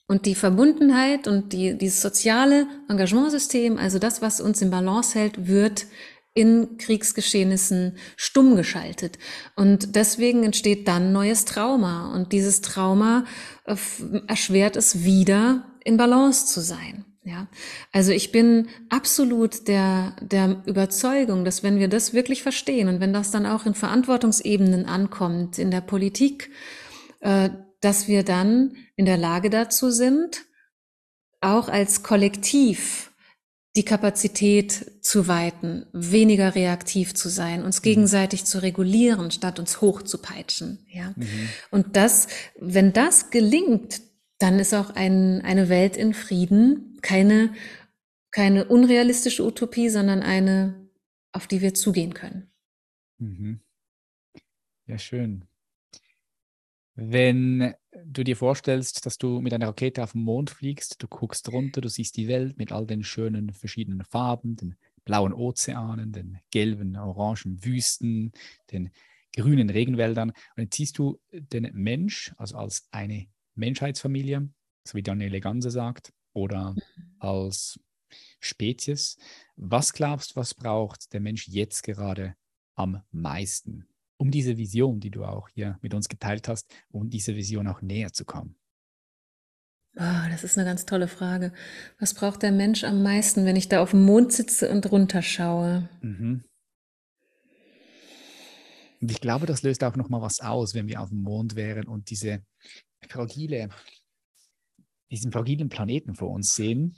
[0.08, 5.48] Und die Verbundenheit und die, dieses soziale Engagementsystem, also das, was uns in Balance hält,
[5.48, 5.86] wird
[6.34, 9.18] in Kriegsgeschehnissen stumm geschaltet.
[9.56, 12.14] Und deswegen entsteht dann neues Trauma.
[12.14, 13.26] Und dieses Trauma
[13.66, 13.76] äh,
[14.28, 17.06] erschwert es wieder, in Balance zu sein.
[17.24, 17.48] Ja,
[17.92, 23.14] also ich bin absolut der, der Überzeugung, dass wenn wir das wirklich verstehen und wenn
[23.14, 26.50] das dann auch in Verantwortungsebenen ankommt, in der Politik,
[27.20, 30.46] äh, dass wir dann in der Lage dazu sind,
[31.42, 33.12] auch als Kollektiv
[33.76, 37.84] die Kapazität zu weiten, weniger reaktiv zu sein, uns mhm.
[37.84, 40.86] gegenseitig zu regulieren, statt uns hochzupeitschen.
[40.90, 41.50] Ja, mhm.
[41.70, 42.28] und das,
[42.60, 44.02] wenn das gelingt,
[44.40, 47.54] dann ist auch ein, eine Welt in Frieden keine,
[48.32, 50.90] keine unrealistische Utopie, sondern eine,
[51.32, 52.52] auf die wir zugehen können.
[53.20, 53.62] Mhm.
[54.88, 55.46] Ja, schön.
[56.96, 57.74] Wenn
[58.06, 61.82] du dir vorstellst, dass du mit einer Rakete auf den Mond fliegst, du guckst runter,
[61.82, 64.76] du siehst die Welt mit all den schönen verschiedenen Farben, den
[65.06, 68.34] blauen Ozeanen, den gelben, orangen Wüsten,
[68.72, 68.92] den
[69.36, 70.30] grünen Regenwäldern.
[70.30, 74.50] Und dann siehst du den Mensch, also als eine Menschheitsfamilie,
[74.86, 76.82] so wie Daniele Ganse sagt, oder mhm.
[77.20, 77.80] als
[78.40, 79.18] Spezies.
[79.56, 82.36] Was glaubst du, was braucht der Mensch jetzt gerade
[82.76, 87.36] am meisten, um diese Vision, die du auch hier mit uns geteilt hast, um diese
[87.36, 88.56] Vision auch näher zu kommen?
[89.98, 91.52] Oh, das ist eine ganz tolle Frage.
[92.00, 95.90] Was braucht der Mensch am meisten, wenn ich da auf dem Mond sitze und runterschaue?
[96.02, 96.46] Mhm.
[99.02, 101.56] Und ich glaube, das löst auch noch mal was aus, wenn wir auf dem Mond
[101.56, 102.42] wären und diese
[103.10, 103.70] fragile,
[105.12, 106.98] diesen fragilen Planeten vor uns sehen.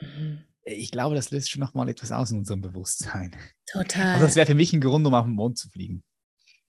[0.00, 0.44] Mhm.
[0.64, 3.34] Ich glaube, das löst schon noch mal etwas aus in unserem Bewusstsein.
[3.66, 4.14] Total.
[4.14, 6.02] Also das wäre für mich ein Grund, um auf den Mond zu fliegen.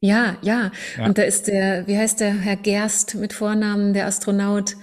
[0.02, 1.06] Ja, ja, ja.
[1.06, 4.78] Und da ist der, wie heißt der Herr Gerst mit Vornamen, der Astronaut,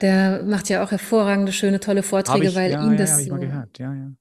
[0.00, 3.36] der macht ja auch hervorragende, schöne, tolle Vorträge, ich, weil ja, ihn ja, das so,
[3.36, 3.66] ja,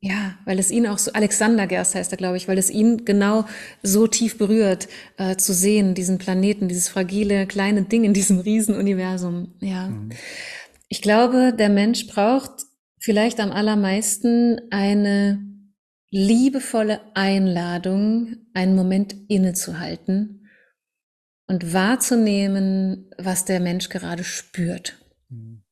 [0.02, 0.34] ja.
[0.46, 3.46] weil es ihn auch so, Alexander Gerst heißt er, glaube ich, weil es ihn genau
[3.84, 4.88] so tief berührt,
[5.18, 9.90] äh, zu sehen, diesen Planeten, dieses fragile, kleine Ding in diesem Riesenuniversum, ja.
[9.90, 10.10] Mhm.
[10.90, 12.66] Ich glaube, der Mensch braucht
[13.00, 15.40] vielleicht am allermeisten eine
[16.10, 20.48] liebevolle Einladung, einen Moment innezuhalten
[21.48, 24.98] und wahrzunehmen, was der Mensch gerade spürt.
[25.30, 25.64] Mhm.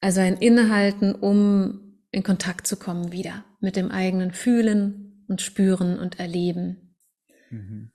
[0.00, 5.98] Also ein Innehalten, um in Kontakt zu kommen wieder mit dem eigenen Fühlen und Spüren
[5.98, 6.96] und Erleben.
[7.50, 7.90] Mhm.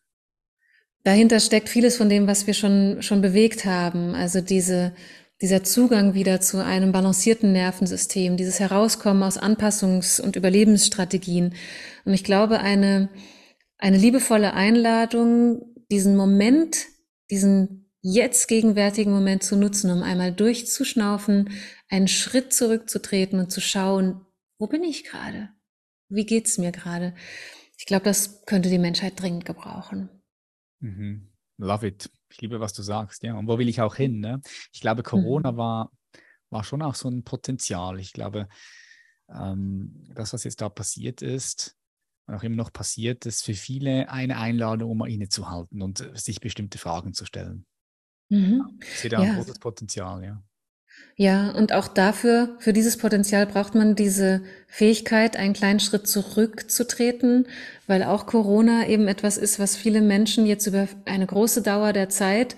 [1.03, 4.13] Dahinter steckt vieles von dem, was wir schon, schon bewegt haben.
[4.13, 4.93] Also diese,
[5.41, 11.53] dieser Zugang wieder zu einem balancierten Nervensystem, dieses Herauskommen aus Anpassungs- und Überlebensstrategien.
[12.05, 13.09] Und ich glaube, eine,
[13.77, 16.85] eine liebevolle Einladung, diesen Moment,
[17.29, 21.51] diesen jetzt gegenwärtigen Moment zu nutzen, um einmal durchzuschnaufen,
[21.89, 24.25] einen Schritt zurückzutreten und zu schauen,
[24.59, 25.49] wo bin ich gerade?
[26.09, 27.13] Wie geht's mir gerade?
[27.77, 30.09] Ich glaube, das könnte die Menschheit dringend gebrauchen.
[30.79, 31.29] Mhm.
[31.57, 32.09] Love it.
[32.29, 33.35] Ich liebe, was du sagst, ja.
[33.35, 34.19] Und wo will ich auch hin?
[34.19, 34.41] Ne?
[34.73, 35.57] Ich glaube, Corona mhm.
[35.57, 35.91] war,
[36.49, 37.99] war schon auch so ein Potenzial.
[37.99, 38.47] Ich glaube,
[39.29, 41.75] ähm, das, was jetzt da passiert ist,
[42.27, 46.77] auch immer noch passiert, ist für viele eine Einladung, um mal innezuhalten und sich bestimmte
[46.77, 47.65] Fragen zu stellen.
[48.29, 48.79] Mhm.
[48.81, 49.31] Ich sehe da ja.
[49.31, 50.43] ein großes Potenzial, ja.
[51.19, 57.47] Ja, und auch dafür, für dieses Potenzial braucht man diese Fähigkeit, einen kleinen Schritt zurückzutreten,
[57.87, 62.09] weil auch Corona eben etwas ist, was viele Menschen jetzt über eine große Dauer der
[62.09, 62.55] Zeit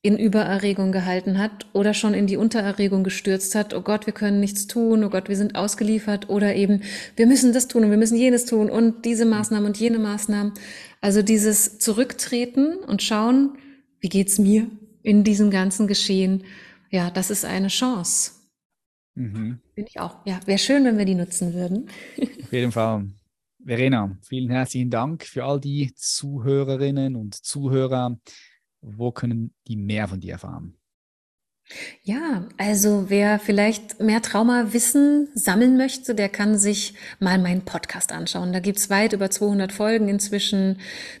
[0.00, 3.74] in Übererregung gehalten hat oder schon in die Untererregung gestürzt hat.
[3.74, 5.02] Oh Gott, wir können nichts tun.
[5.04, 6.30] Oh Gott, wir sind ausgeliefert.
[6.30, 6.82] Oder eben,
[7.16, 10.52] wir müssen das tun und wir müssen jenes tun und diese Maßnahmen und jene Maßnahmen.
[11.02, 13.58] Also dieses Zurücktreten und schauen,
[14.00, 14.68] wie geht's mir
[15.02, 16.44] in diesem ganzen Geschehen?
[16.90, 18.32] Ja, das ist eine Chance.
[19.14, 19.60] Mhm.
[19.74, 20.16] Finde ich auch.
[20.24, 21.88] Ja, wäre schön, wenn wir die nutzen würden.
[22.42, 23.08] Auf jeden Fall.
[23.64, 28.18] Verena, vielen herzlichen Dank für all die Zuhörerinnen und Zuhörer.
[28.80, 30.78] Wo können die mehr von dir erfahren?
[32.02, 38.52] Ja, also wer vielleicht mehr Traumawissen sammeln möchte, der kann sich mal meinen Podcast anschauen.
[38.52, 40.78] Da gibt's weit über 200 Folgen inzwischen,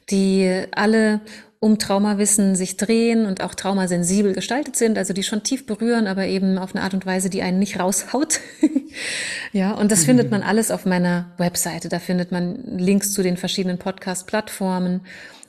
[0.08, 1.20] die alle
[1.60, 6.26] um Traumawissen sich drehen und auch traumasensibel gestaltet sind, also die schon tief berühren, aber
[6.26, 8.40] eben auf eine Art und Weise, die einen nicht raushaut.
[9.52, 11.88] ja, und das findet man alles auf meiner Webseite.
[11.88, 15.00] Da findet man Links zu den verschiedenen Podcast-Plattformen.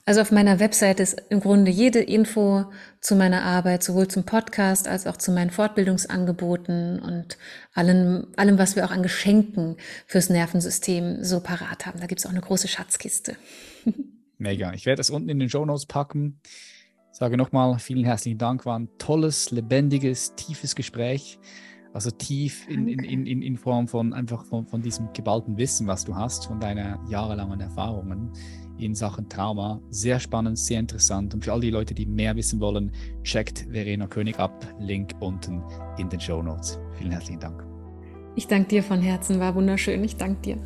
[0.10, 2.65] Also auf meiner Webseite ist im Grunde jede Info
[2.99, 7.38] zu meiner Arbeit, sowohl zum Podcast als auch zu meinen Fortbildungsangeboten und
[7.76, 9.77] allem, allem, was wir auch an Geschenken
[10.07, 11.99] fürs Nervensystem so parat haben.
[11.99, 13.36] Da gibt es auch eine große Schatzkiste.
[14.40, 14.74] Mega.
[14.74, 16.40] Ich werde das unten in den Show Notes packen.
[17.11, 18.66] Sage nochmal vielen herzlichen Dank.
[18.66, 21.40] War ein tolles, lebendiges, tiefes Gespräch.
[21.94, 26.06] Also tief in, in, in, in Form von einfach von, von diesem geballten Wissen, was
[26.06, 28.32] du hast, von deiner jahrelangen Erfahrungen
[28.78, 29.82] in Sachen Trauma.
[29.90, 31.34] Sehr spannend, sehr interessant.
[31.34, 32.91] Und für all die Leute, die mehr wissen wollen,
[33.24, 34.66] checkt Verena König ab.
[34.80, 35.64] Link unten
[35.98, 36.80] in den Show Notes.
[36.98, 37.66] Vielen herzlichen Dank.
[38.36, 40.03] Ich danke dir von Herzen, war wunderschön.
[40.03, 40.64] Ich danke dir.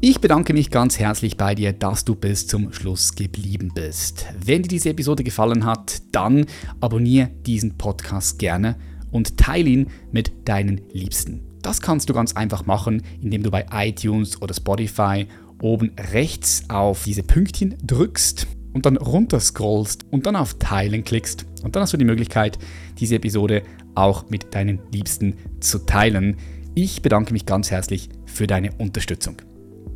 [0.00, 4.26] Ich bedanke mich ganz herzlich bei dir, dass du bis zum Schluss geblieben bist.
[4.44, 6.46] Wenn dir diese Episode gefallen hat, dann
[6.78, 8.76] abonniere diesen Podcast gerne
[9.10, 11.40] und teile ihn mit deinen Liebsten.
[11.62, 15.26] Das kannst du ganz einfach machen, indem du bei iTunes oder Spotify
[15.60, 21.44] oben rechts auf diese Pünktchen drückst und dann runter scrollst und dann auf Teilen klickst.
[21.64, 22.56] Und dann hast du die Möglichkeit,
[23.00, 23.64] diese Episode
[23.96, 26.36] auch mit deinen Liebsten zu teilen.
[26.76, 29.47] Ich bedanke mich ganz herzlich für deine Unterstützung.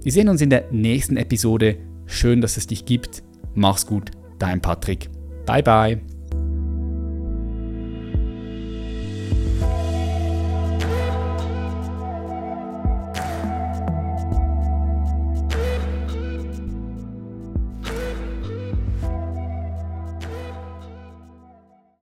[0.02, 1.76] Wir sehen uns in der nächsten Episode.
[2.06, 3.22] Schön, dass es dich gibt.
[3.54, 5.08] Mach's gut, dein Patrick.
[5.46, 6.11] Bye bye.